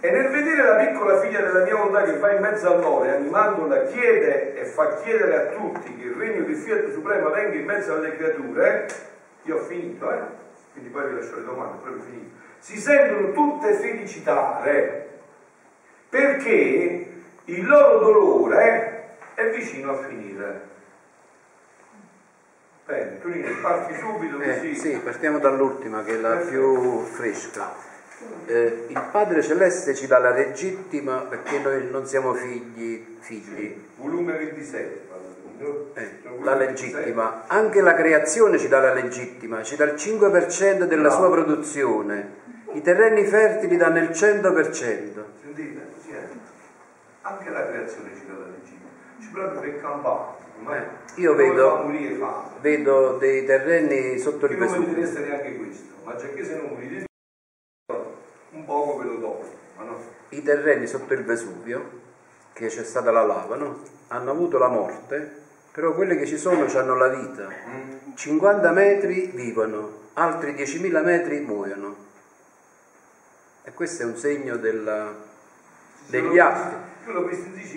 [0.01, 3.09] E nel vedere la piccola figlia della mia volontà che va in mezzo a loro,
[3.09, 7.65] animandola, chiede e fa chiedere a tutti che il regno di Fiat Suprema venga in
[7.65, 8.87] mezzo alle creature,
[9.45, 10.21] io ho finito, eh?
[10.73, 15.09] Quindi poi vi lascio le domande, poi ho finito si sentono tutte felicitare
[16.09, 17.13] perché
[17.45, 20.69] il loro dolore è vicino a finire.
[22.87, 23.29] Bene, tu
[23.61, 24.71] parti subito eh, così.
[24.71, 27.71] Eh, sì, partiamo dall'ultima che è la più fresca.
[28.47, 33.89] Eh, il Padre Celeste ci dà la legittima perché noi non siamo figli, figli.
[33.97, 35.03] Volume 27.
[35.93, 36.11] Eh,
[36.41, 37.45] la legittima.
[37.47, 42.44] Anche la creazione ci dà la legittima, ci dà il 5% della sua produzione
[42.75, 44.73] i terreni fertili danno il 100%.
[45.41, 46.29] Sentite, eh.
[47.23, 48.89] anche la creazione ci dà la regina,
[49.21, 50.43] ci proprio per campare.
[51.17, 51.91] Io vedo,
[52.61, 54.81] vedo, dei terreni sotto il Vesuvio.
[54.81, 57.05] Non mi interessa neanche questo, ma già che se non morite
[58.51, 59.45] un poco ve lo do.
[59.79, 60.01] No?
[60.31, 61.91] I terreni sotto il Vesuvio,
[62.53, 63.83] che c'è stata la lava, no?
[64.09, 67.49] hanno avuto la morte, però quelli che ci sono hanno la vita.
[68.15, 68.75] 50 mm.
[68.75, 72.04] metri vivono, altri 10.000 metri muoiono.
[73.67, 75.11] E questo è un segno della,
[76.09, 76.93] degli atti.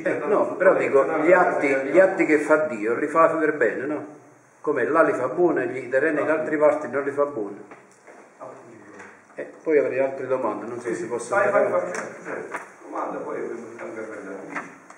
[0.03, 3.85] Eh, no, però dico, gli atti, gli atti, che fa Dio li fa per bene,
[3.85, 4.05] no?
[4.59, 7.75] Come là li fa buone, gli terreni in altre parti non li fa buone.
[9.35, 12.57] E eh, poi avrei altre domande, non so se possono certo.
[12.89, 13.39] Domanda poi
[13.77, 14.07] anche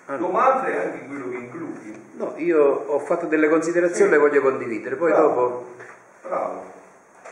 [0.05, 2.01] a Domande anche quello che includi.
[2.13, 4.15] No, io ho fatto delle considerazioni, sì.
[4.15, 5.27] le voglio condividere, poi Bravo.
[5.27, 5.73] dopo...
[6.23, 6.63] Bravo.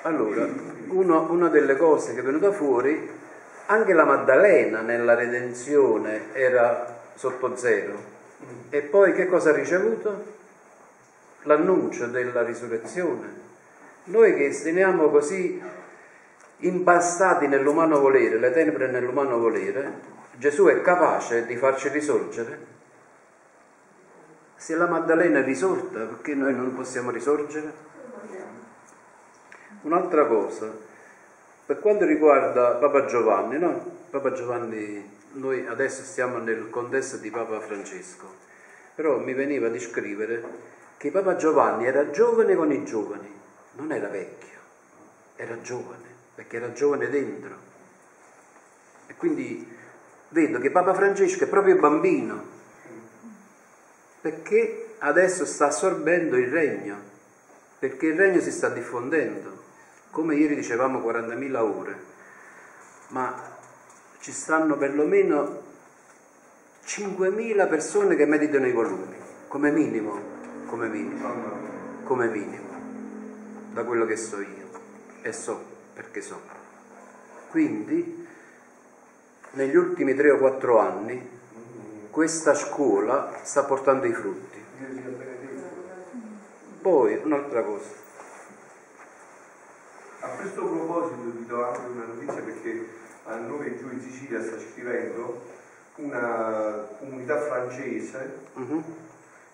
[0.04, 0.48] Allora,
[0.90, 3.26] uno, una delle cose che è venuta fuori
[3.68, 8.16] anche la Maddalena nella redenzione era sotto zero.
[8.70, 10.36] E poi che cosa ha ricevuto?
[11.44, 13.46] L'annuncio della risurrezione.
[14.06, 15.62] Noi che steniamo così
[16.60, 22.76] impastati nell'umano volere, le tenebre nell'umano volere, Gesù è capace di farci risorgere.
[24.56, 27.86] Se la Maddalena è risorta, perché noi non possiamo risorgere?
[29.82, 30.72] Un'altra cosa,
[31.68, 34.06] per quanto riguarda Papa Giovanni, no?
[34.10, 38.36] Papa Giovanni, noi adesso stiamo nel contesto di Papa Francesco,
[38.96, 40.42] però mi veniva di scrivere
[40.96, 43.30] che Papa Giovanni era giovane con i giovani,
[43.74, 44.60] non era vecchio,
[45.36, 47.56] era giovane, perché era giovane dentro.
[49.08, 49.68] E quindi
[50.30, 52.44] vedo che Papa Francesco è proprio bambino,
[54.22, 56.96] perché adesso sta assorbendo il regno,
[57.78, 59.66] perché il regno si sta diffondendo
[60.12, 62.00] come ieri dicevamo 40.000 ore,
[63.10, 63.34] ma
[64.20, 65.62] ci stanno perlomeno
[66.86, 69.16] 5.000 persone che meditano i volumi,
[69.48, 70.20] come minimo,
[70.68, 71.30] come minimo,
[72.04, 72.70] come minimo,
[73.74, 74.70] da quello che so io
[75.22, 75.62] e so
[75.94, 76.40] perché so.
[77.50, 78.28] Quindi
[79.52, 81.30] negli ultimi 3 o 4 anni
[82.12, 84.64] questa scuola sta portando i frutti.
[86.82, 88.06] Poi un'altra cosa.
[90.20, 92.88] A questo proposito vi do anche una notizia perché
[93.26, 95.44] a noi giù in Sicilia sta scrivendo
[95.98, 98.84] una comunità francese Mhm.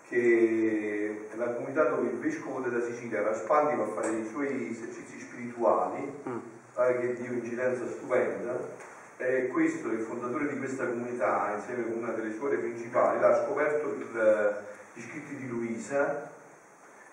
[0.08, 4.70] che è la comunità dove il vescovo della Sicilia Raspandi va a fare i suoi
[4.70, 6.38] esercizi spirituali, Mm.
[6.74, 8.58] pare che Dio incidenza stupenda,
[9.16, 13.88] e questo, il fondatore di questa comunità, insieme con una delle suore principali, l'ha scoperto
[13.88, 14.56] il-
[14.94, 16.30] gli scritti di Luisa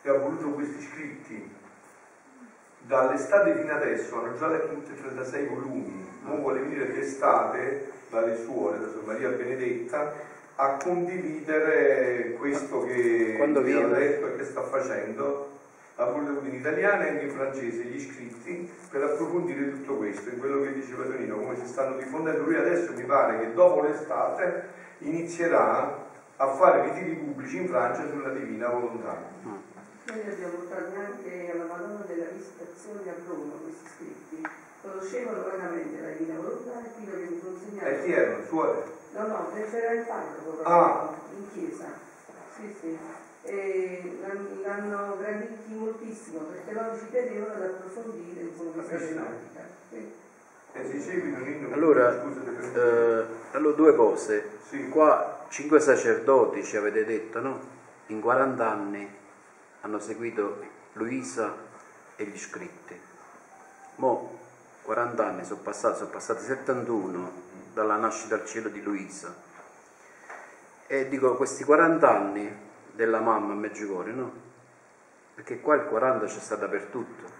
[0.01, 1.59] e ha voluto questi scritti
[2.83, 8.35] dall'estate fino adesso, hanno già letto tutti e 36 volumi, non vuole venire d'estate dalle
[8.37, 10.13] suore, da Sua Maria Benedetta,
[10.55, 13.97] a condividere questo che, Quando che ha viene?
[13.99, 15.49] letto e che sta facendo.
[15.95, 20.39] Ha voluto in italiano e anche in francese gli scritti per approfondire tutto questo, in
[20.39, 22.43] quello che diceva Tonino, come si stanno diffondendo.
[22.43, 24.63] Lui adesso mi pare che dopo l'estate
[24.99, 29.15] inizierà a fare ritiri pubblici in Francia sulla Divina Volontà.
[29.43, 34.41] Noi abbiamo portati anche alla Madonna della Visitazione a Roma, questi scritti.
[34.81, 37.87] Conoscevano vagamente la Divina Volontà e qui l'abbiamo consegnato.
[37.87, 38.43] E chi erano?
[38.47, 38.83] Suore?
[39.13, 41.13] No, no, c'era il parroco proprio, Ah.
[41.37, 41.85] in chiesa.
[42.55, 42.97] Sì, sì.
[43.43, 49.61] E l'han- l'hanno graditi moltissimo perché loro ci chiedevano ad approfondire insomma, questa tematica.
[49.89, 50.13] Sì.
[51.73, 52.23] Allora,
[52.73, 54.49] eh, allora due cose.
[54.67, 54.89] Sì.
[54.89, 57.59] Qua cinque sacerdoti ci avete detto, no?
[58.07, 59.07] In 40 anni
[59.81, 60.57] hanno seguito
[60.93, 61.69] Luisa
[62.21, 62.99] e gli scritti.
[63.95, 64.39] Mo'
[64.83, 67.31] 40 anni sono passati, sono passati 71
[67.73, 69.33] dalla nascita al cielo di Luisa.
[70.87, 72.55] E dico, questi 40 anni
[72.91, 74.31] della mamma a Meggiugorio, no?
[75.35, 77.39] Perché qua il 40 c'è sta dappertutto.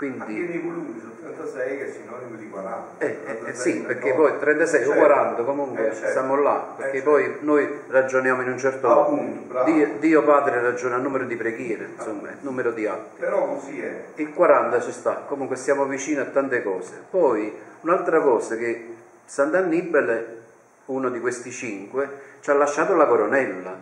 [0.00, 3.04] Anche Quindi nei volumi sono 36 che è sinonimo di 40.
[3.04, 4.30] eh, eh, eh, 36, sì, perché 39.
[4.30, 4.98] poi 36 o Certo.
[5.00, 6.10] 40 comunque Eh, certo.
[6.12, 7.44] siamo là, perché Eh, poi certo.
[7.44, 9.64] noi ragioniamo in un certo modo.
[9.64, 13.18] Dio, Dio Padre ragiona il numero di preghiere, insomma, il numero di atti.
[13.18, 14.04] Però così è.
[14.14, 17.02] Il 40 ci sta, comunque stiamo vicini a tante cose.
[17.10, 18.94] Poi un'altra cosa che
[19.24, 20.42] Sant'Annibale,
[20.86, 23.76] uno di questi cinque, ci ha lasciato la coronella,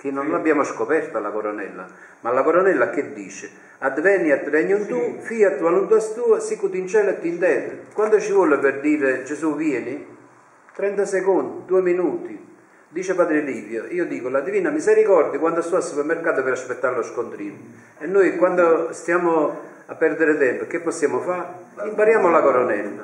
[0.00, 0.30] che non Sì.
[0.30, 1.86] l'abbiamo scoperta la coronella,
[2.20, 3.50] ma la coronella che dice?
[3.78, 5.18] Adveniat regnum tu, Sì.
[5.20, 7.74] fiat voluntas tua, sicut in cielo et in terra.
[7.92, 10.06] Quando ci vuole per dire Gesù vieni?
[10.74, 12.48] 30 secondi, due minuti.
[12.88, 17.02] Dice Padre Livio, io dico la Divina Misericordia quando sto al supermercato per aspettare lo
[17.02, 17.56] scontrino.
[17.98, 21.44] E noi quando stiamo a perdere tempo, che possiamo fare?
[21.84, 23.02] Impariamo la coronella.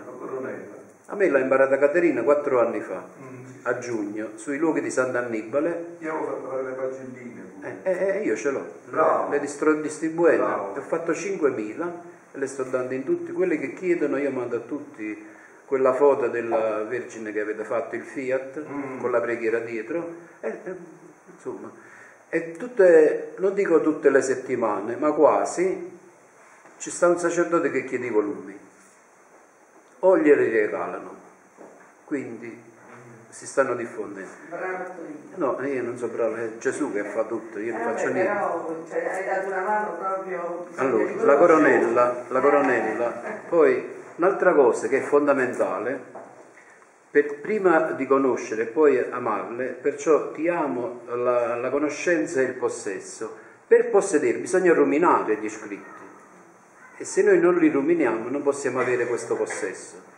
[1.06, 5.96] A me l'ha imparata Caterina quattro anni fa, Mm, a giugno, sui luoghi di Sant'Annibale.
[6.00, 7.40] Io avevo fatto le pagelline.
[7.60, 7.76] pure.
[7.82, 9.30] Eh, eh, eh, io ce l'ho, Bravo.
[9.30, 10.44] le sto distribuendo.
[10.44, 10.72] Bravo.
[10.76, 11.92] Ho fatto 5.000
[12.32, 13.30] e le sto dando in tutti.
[13.32, 15.24] Quelli che chiedono io mando a tutti
[15.64, 18.98] quella foto della Vergine che avete fatto, il Fiat, Mm.
[19.00, 20.14] con la preghiera dietro.
[20.40, 20.74] E, e,
[21.34, 21.70] insomma,
[22.28, 25.98] e tutte, non dico tutte le settimane, ma quasi,
[26.78, 28.58] ci sta un sacerdote che chiede i volumi.
[30.00, 31.14] O glieli regalano.
[32.04, 32.62] Quindi
[33.28, 34.30] si stanno diffondendo.
[35.34, 38.32] No, io non so bravo, è Gesù che fa tutto, io non Eh, faccio niente.
[38.88, 40.66] Cioè, hai dato una mano proprio...
[40.68, 43.12] bisogna Allora, la coronella, la Eh, coronella.
[43.48, 46.00] Poi un'altra cosa che è fondamentale,
[47.10, 52.54] per- prima di conoscere e poi amarle, perciò ti amo la, la conoscenza e il
[52.54, 53.36] possesso.
[53.66, 56.04] Per possedere bisogna ruminare gli scritti
[56.98, 60.14] e se noi non li ruminiamo non possiamo avere questo possesso.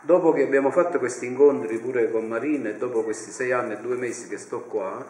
[0.00, 3.78] Dopo che abbiamo fatto questi incontri pure con Marina e dopo questi sei anni e
[3.78, 5.04] due mesi che sto qua,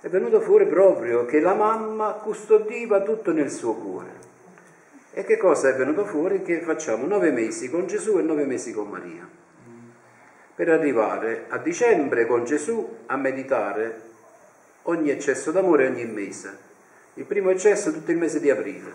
[0.00, 4.24] è venuto fuori proprio che la mamma custodiva tutto nel suo cuore.
[5.12, 6.42] E che cosa è venuto fuori?
[6.42, 9.26] Che facciamo nove mesi con Gesù e nove mesi con Maria.
[10.54, 14.00] Per arrivare a dicembre con Gesù a meditare
[14.82, 16.56] ogni eccesso d'amore ogni mese.
[17.14, 18.92] Il primo eccesso tutto il mese di aprile,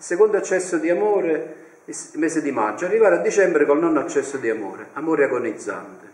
[0.00, 4.48] secondo eccesso di amore il mese di maggio, arrivare a dicembre col nono eccesso di
[4.48, 6.08] amore, amore agonizzante.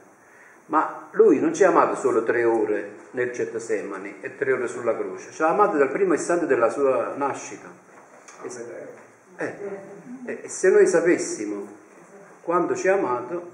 [0.66, 4.96] Ma lui non ci ha amato solo tre ore nel Getsemani e tre ore sulla
[4.96, 7.68] croce, ci ha amato dal primo istante della sua nascita.
[8.42, 8.86] Te.
[9.36, 9.54] Eh,
[10.26, 11.66] eh, e se noi sapessimo
[12.42, 13.50] quando ci ha amato,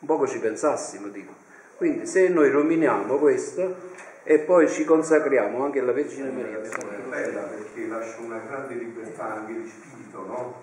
[0.00, 1.32] un poco ci pensassimo, dico.
[1.76, 3.88] Quindi se noi ruminiamo questo
[4.22, 6.60] e poi ci consacriamo anche alla Vergine Maria.
[7.90, 10.54] Lascia una grande libertà anche di spirito no?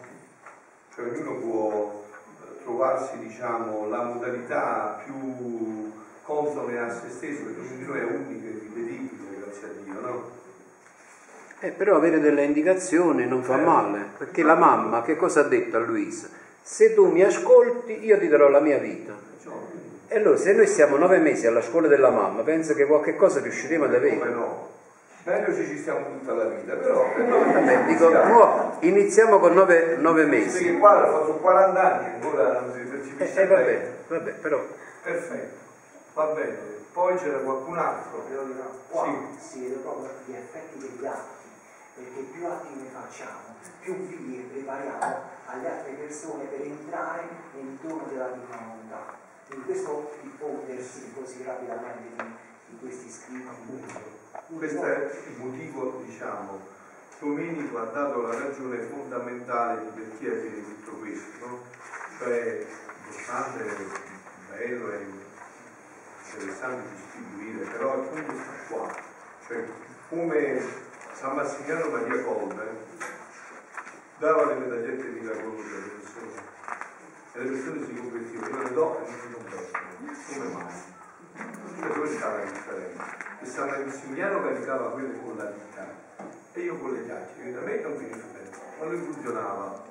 [0.95, 2.03] Cioè ognuno può
[2.41, 5.91] eh, trovarsi, diciamo, la modalità più
[6.23, 10.32] consone a se stesso, perché ognuno è unico e rivedibile, grazie a Dio, no?
[11.59, 13.63] Eh, però avere delle indicazioni non fa Eh.
[13.63, 16.30] male, perché la mamma che cosa ha detto a Luisa?
[16.61, 19.13] Se tu mi ascolti io ti darò la mia vita.
[19.13, 19.51] Perciò,
[20.07, 23.41] E allora se noi stiamo nove mesi alla scuola della mamma, penso che qualche cosa
[23.41, 24.30] riusciremo ad come avere.
[24.32, 24.75] no?
[25.28, 27.03] Meglio ci stiamo tutta la vita, però...
[27.03, 30.63] Vabbè, dico, mo iniziamo con nove, nove mesi.
[30.63, 33.95] Perché qua ho fatto 40 anni ancora non si Eh, percepisce eh, vabbè, bene.
[34.07, 34.63] vabbè, però
[35.03, 35.57] Perfetto,
[36.13, 36.57] va bene.
[36.93, 38.19] Poi c'era qualcun altro.
[38.30, 39.38] Però no, qua Sì.
[39.38, 41.47] si vede proprio gli effetti degli atti,
[41.95, 47.23] perché più atti ne facciamo, più vie prepariamo alle altre persone per entrare
[47.53, 49.13] nel dono della divina volontà.
[49.49, 52.32] Quindi questo diffondersi così rapidamente di,
[52.67, 54.16] di questi scritti.
[54.45, 56.59] Questo è il motivo, diciamo,
[57.19, 61.63] Domenico ha dato la ragione fondamentale di perché avere tutto questo, no?
[62.19, 62.65] Cioè,
[63.05, 63.63] importante,
[64.49, 65.05] bello e
[66.25, 68.95] interessante distribuire, però è come sta qua,
[69.47, 69.65] cioè
[70.09, 70.61] come
[71.13, 72.85] San Massimiliano Maria Colbe
[74.19, 76.31] dava le medagliette miracolose alle persone
[77.33, 79.85] e le persone si convertivano, le do e non si convertono,
[80.27, 80.95] come mai?
[81.79, 83.15] Cioè, dove sta la differenza?
[83.39, 85.88] E San Massimiliano caricava quelle con la vita
[86.53, 89.85] e io con le chiacchiere, da me non finiva bene, ma lui funzionava.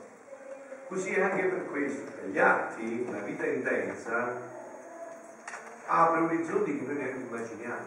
[0.89, 4.33] Così è anche per questo, cioè, gli atti, una vita intensa,
[5.87, 7.87] apre orizzonti che noi neanche immaginiamo,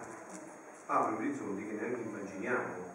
[0.86, 2.88] apre orizzonti che neanche immaginiamo.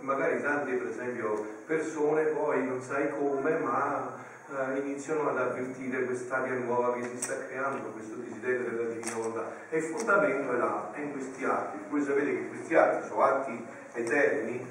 [0.00, 4.12] Magari tante, per esempio, persone poi non sai come, ma
[4.50, 9.52] eh, iniziano ad avvertire quest'aria nuova che si sta creando, questo desiderio della divina volontà.
[9.70, 11.78] E il fondamento è là, è in questi atti.
[11.88, 14.66] Voi sapete che questi atti sono atti eterni,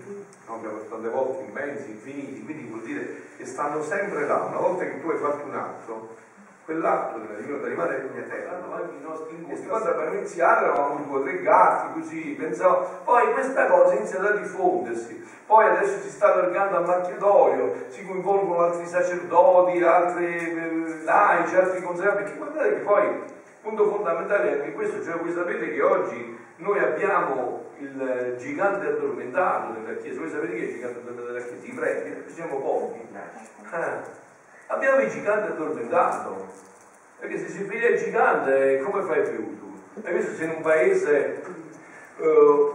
[0.48, 4.44] no, abbiamo tante volte immensi, infiniti, quindi vuol dire che stanno sempre là.
[4.44, 6.16] Una volta che tu hai fatto un atto,
[6.66, 8.74] quell'atto della divina volontà rimane in eterno.
[8.74, 9.68] Anche i nostri incontri.
[9.68, 14.32] Quando abbiamo iniziato eravamo due o tre gatti, così, pensavo, poi questa cosa inizia a
[14.32, 15.32] diffondersi.
[15.46, 21.56] Poi adesso si sta allargando a macchia d'olio, si coinvolgono altri sacerdoti, altri eh, laici,
[21.56, 23.22] altri conservatori, perché guardate che poi il
[23.62, 29.74] punto fondamentale è anche questo, cioè voi sapete che oggi noi abbiamo il gigante addormentato
[29.74, 31.66] della Chiesa, voi sapete che è il gigante addormentato della Chiesa?
[31.66, 33.00] I preti, siamo pochi.
[33.14, 34.22] Eh,
[34.68, 36.48] Abbiamo il gigante addormentato,
[37.20, 39.82] perché se si sveglia il gigante come fai più tu?
[40.04, 41.44] Hai visto se in un paese
[42.18, 42.72] eh,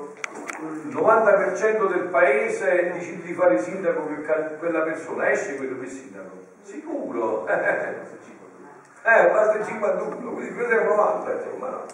[0.61, 6.37] il 90% del paese decide di fare sindaco che quella persona, esce quello per sindaco?
[6.63, 7.47] Sicuro!
[9.01, 11.87] Eh, basta il 51, quindi questo è 90, insomma no.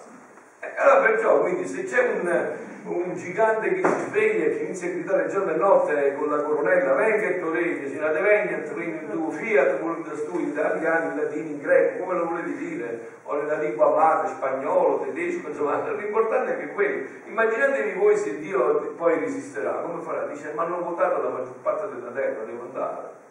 [0.64, 2.52] Eh, Allora perciò, quindi se c'è un,
[2.84, 6.42] un gigante che si sveglia e che inizia a gridare giorno e notte con la
[6.42, 10.48] coronella, venga e Torregno, si nate venga e Torregno in tuo fiat, volete stu in
[10.48, 15.48] italiano, in latino, in greco, come lo volete dire, o nella lingua madre, spagnolo, tedesco,
[15.48, 17.08] insomma, l'importante è che quello.
[17.26, 20.26] Immaginatevi voi se Dio poi resisterà, come farà?
[20.26, 23.22] Dice, ma hanno votato la maggior parte della terra, devo andare.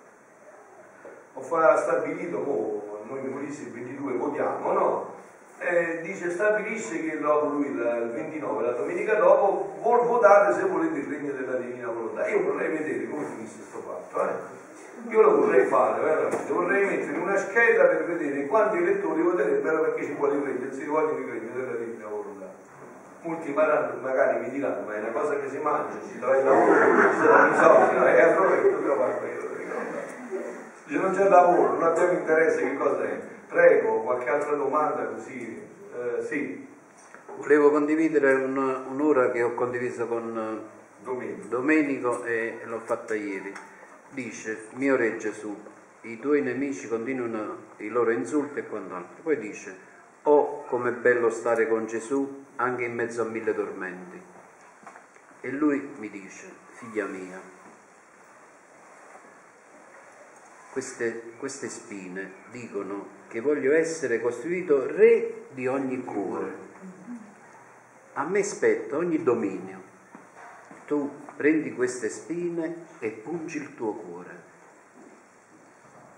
[1.33, 5.13] Ho fa stabilito, mo, noi il 22 votiamo, no?
[5.59, 10.65] Eh, dice stabilisce che dopo lui il il 29, la domenica dopo, voi votate se
[10.65, 12.27] volete il regno della divina volontà.
[12.27, 14.61] Io vorrei vedere come finisce questo fatto, eh?
[15.09, 20.05] Io lo vorrei fare, veramente, vorrei mettere una scheda per vedere quanti elettori voterebbero perché
[20.05, 22.45] ci vuole il regno, si vuole il regno della divina volontà.
[23.21, 26.73] Molti magari, mi diranno, ma è una cosa che si mangia, si dà il lavoro,
[26.73, 28.07] si dà i soldi, no?
[28.07, 29.41] E allora dobbiamo fare quello.
[30.85, 33.19] Dice non c'è lavoro, non abbiamo interesse, che cosa è?
[33.53, 35.61] Prego, qualche altra domanda così?
[35.93, 36.67] Eh, sì,
[37.37, 41.47] volevo condividere un- un'ora che ho condiviso con eh, Domenico.
[41.49, 43.53] Domenico e l'ho fatta ieri.
[44.09, 45.55] Dice, mio Re Gesù,
[46.01, 49.21] i tuoi nemici continuano i loro insulti e quant'altro.
[49.21, 49.77] Poi dice,
[50.23, 54.19] oh com'è bello stare con Gesù anche in mezzo a mille tormenti.
[55.41, 57.39] E lui mi dice, figlia mia,
[60.71, 66.53] queste, queste spine dicono che voglio essere costituito re di ogni cuore.
[68.13, 69.81] A me spetta ogni dominio.
[70.85, 74.29] Tu prendi queste spine e pungi il tuo cuore.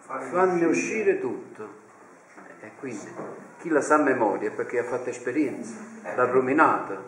[0.01, 1.83] Fanne uscire tutto.
[2.59, 3.09] E quindi
[3.59, 7.01] chi la sa a memoria perché ha fatto esperienza, l'ha ruminata.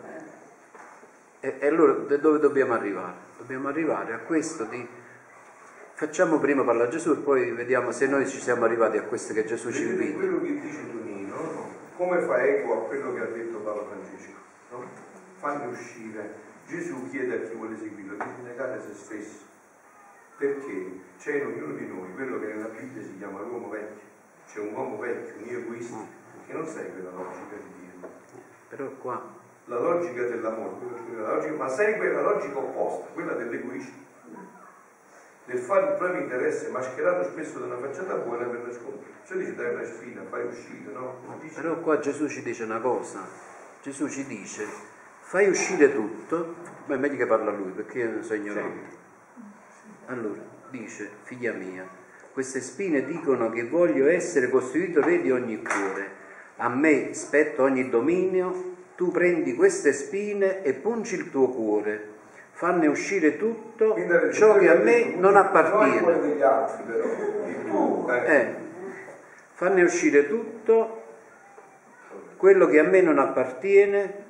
[1.38, 3.14] E, e allora dove dobbiamo arrivare?
[3.36, 4.88] Dobbiamo arrivare a questo di
[5.98, 9.34] facciamo prima parlare a Gesù e poi vediamo se noi ci siamo arrivati a questo
[9.34, 10.16] che Gesù ci invita.
[10.16, 11.70] quello che dice Tonino, no?
[11.96, 14.38] come fa eco a quello che ha detto Papa Francesco?
[14.70, 14.84] No?
[15.38, 16.46] Fanno uscire.
[16.68, 19.46] Gesù chiede a chi vuole seguirlo di negare se stesso.
[20.36, 24.06] perché c'è in ognuno di noi quello che nella Bibbia si chiama l'uomo vecchio,
[24.46, 25.96] c'è un uomo vecchio, un io egoista,
[26.46, 28.08] che non segue la logica di Dio.
[28.68, 29.20] Però qua
[29.64, 30.76] La logica dell'amore,
[31.16, 34.06] la logica, ma segue la logica opposta, quella dell'egoismo,
[35.48, 39.06] del fare il proprio interesse mascherato spesso da una facciata buona per nascondere.
[39.22, 41.20] Se dice dai una spina, fai uscire, no?
[41.40, 43.26] Dice, Però qua Gesù ci dice una cosa,
[43.80, 44.66] Gesù ci dice
[45.20, 46.54] fai uscire tutto,
[46.86, 48.96] ma è meglio che parla lui perché io sono ignorante.
[50.06, 50.40] Allora,
[50.70, 51.86] dice, figlia mia,
[52.32, 56.10] queste spine dicono che voglio essere costituito re di ogni cuore,
[56.56, 62.16] a me spetta ogni dominio, tu prendi queste spine e pungi il tuo cuore,
[62.58, 63.94] fanne uscire tutto
[64.32, 66.00] ciò che a me non appartiene.
[68.10, 68.34] eh.
[68.34, 68.54] Eh,
[69.52, 71.02] fanne uscire tutto
[72.36, 74.24] quello che a me non appartiene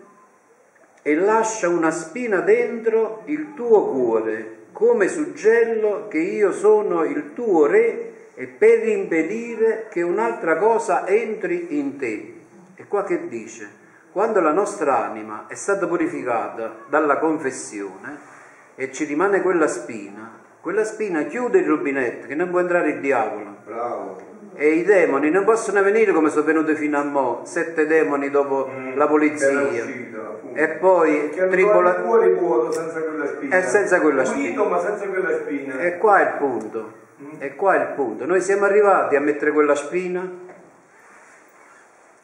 [1.00, 7.64] e lascia una spina dentro il tuo cuore, come suggello che io sono il tuo
[7.64, 12.34] re e per impedire che un'altra cosa entri in te.
[12.74, 13.86] E qua che dice?
[14.12, 18.18] Quando la nostra anima è stata purificata dalla confessione
[18.74, 20.30] e ci rimane quella spina,
[20.60, 23.56] quella spina chiude il rubinetto che non può entrare il diavolo.
[23.64, 24.36] Bravo.
[24.54, 28.66] E i demoni non possono venire come sono venuti fino a mo', sette demoni dopo
[28.66, 29.68] la Era polizia.
[30.52, 31.94] E poi aveva il tribola...
[32.00, 33.56] cuore vuoto senza quella spina.
[33.56, 35.78] E senza quella Pulito, ma senza quella spina.
[35.78, 36.92] E qua è il punto.
[37.38, 38.26] E qua è il punto.
[38.26, 40.28] Noi siamo arrivati a mettere quella spina?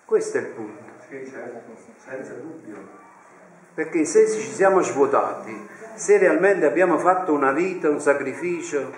[0.05, 0.83] Questo è il punto.
[1.09, 1.74] Sì, certo,
[2.07, 3.03] senza dubbio.
[3.75, 8.93] Perché se ci siamo svuotati, se realmente abbiamo fatto una vita, un sacrificio,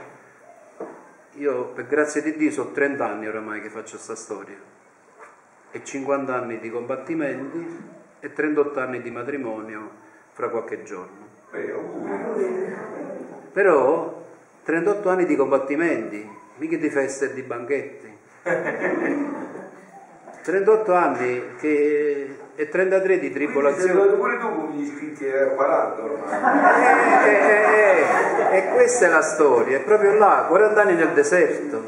[1.34, 4.56] io per grazia di Dio sono 30 anni oramai che faccio questa storia,
[5.70, 9.90] e 50 anni di combattimenti e 38 anni di matrimonio
[10.32, 11.24] fra qualche giorno.
[13.52, 14.24] Però
[14.62, 18.14] 38 anni di combattimenti, mica di feste e di banchetti.
[20.42, 24.14] 38 anni che, e 33 di tribolazione.
[24.14, 26.84] pure tu con gli iscritti a 40 ormai.
[27.26, 31.82] Eh, eh, eh, e questa è la storia, è proprio là, 40 anni nel deserto.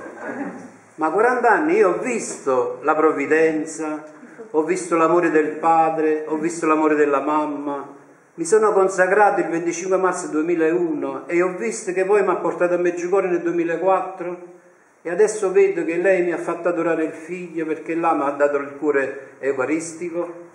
[0.97, 4.05] Ma 40 anni io ho visto la provvidenza,
[4.51, 7.97] ho visto l'amore del padre, ho visto l'amore della mamma.
[8.35, 12.75] Mi sono consacrato il 25 marzo 2001 e ho visto che poi mi ha portato
[12.75, 14.57] a Meggiugorio nel 2004
[15.03, 18.31] e adesso vedo che lei mi ha fatto adorare il figlio perché là mi ha
[18.31, 20.47] dato il cuore eucaristico.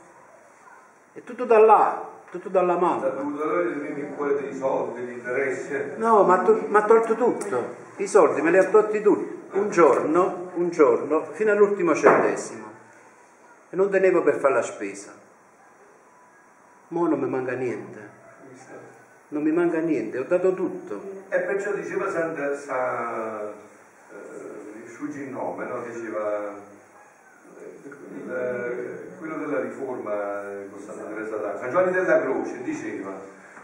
[1.14, 3.06] È tutto da là, tutto dalla mamma.
[3.06, 5.94] il cuore dei soldi, degli interessi.
[5.98, 7.82] No, ma ha tolto tutto.
[7.98, 9.42] I soldi me li ha tolti tutti.
[9.58, 12.72] Un giorno, un giorno, fino all'ultimo centesimo.
[13.70, 15.14] E non tenevo per fare la spesa.
[16.88, 18.10] Mo non mi manca niente.
[19.28, 21.02] Non mi manca niente, ho dato tutto.
[21.30, 23.52] E perciò diceva Santa, sa,
[24.12, 25.82] eh, il nome, no?
[25.84, 26.54] diceva
[28.30, 33.12] eh, quello della riforma eh, con Santa Teresa San Giovanni della Croce, diceva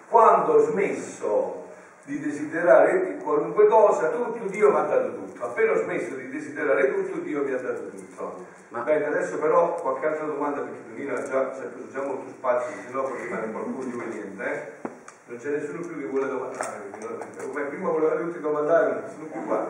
[0.08, 1.68] quando ho smesso
[2.06, 5.44] di desiderare qualunque cosa, tutto Dio mi ha dato tutto.
[5.44, 8.46] Appena ho smesso di desiderare tutto, Dio mi ha dato tutto.
[8.70, 12.04] Ma- Bene, adesso però qualche altra domanda perché Donina ha già, si è preso già
[12.04, 14.88] molto spazio, se no poi rimane qualcuno di niente, eh?
[15.28, 19.26] Non c'è nessuno più che vuole domandare, perché no- prima volevate tutti domandare, non sono
[19.26, 19.68] più qua.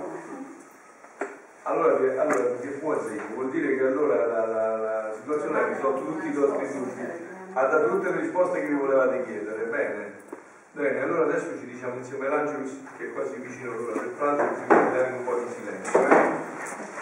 [1.69, 3.21] Allora, che- allora che può essere?
[3.35, 7.01] Vuol dire che allora la, la- la situazione ha risolto tutti i vostri dubbi,
[7.53, 10.11] ha dato tutte le risposte che vi volevate chiedere, bene?
[10.71, 14.63] Bene, allora adesso ci diciamo insieme l'Angelus che è quasi vicino all'ora del pranzo, così
[14.67, 16.07] mettiamo un po' di silenzio.
[16.09, 16.98] Eh?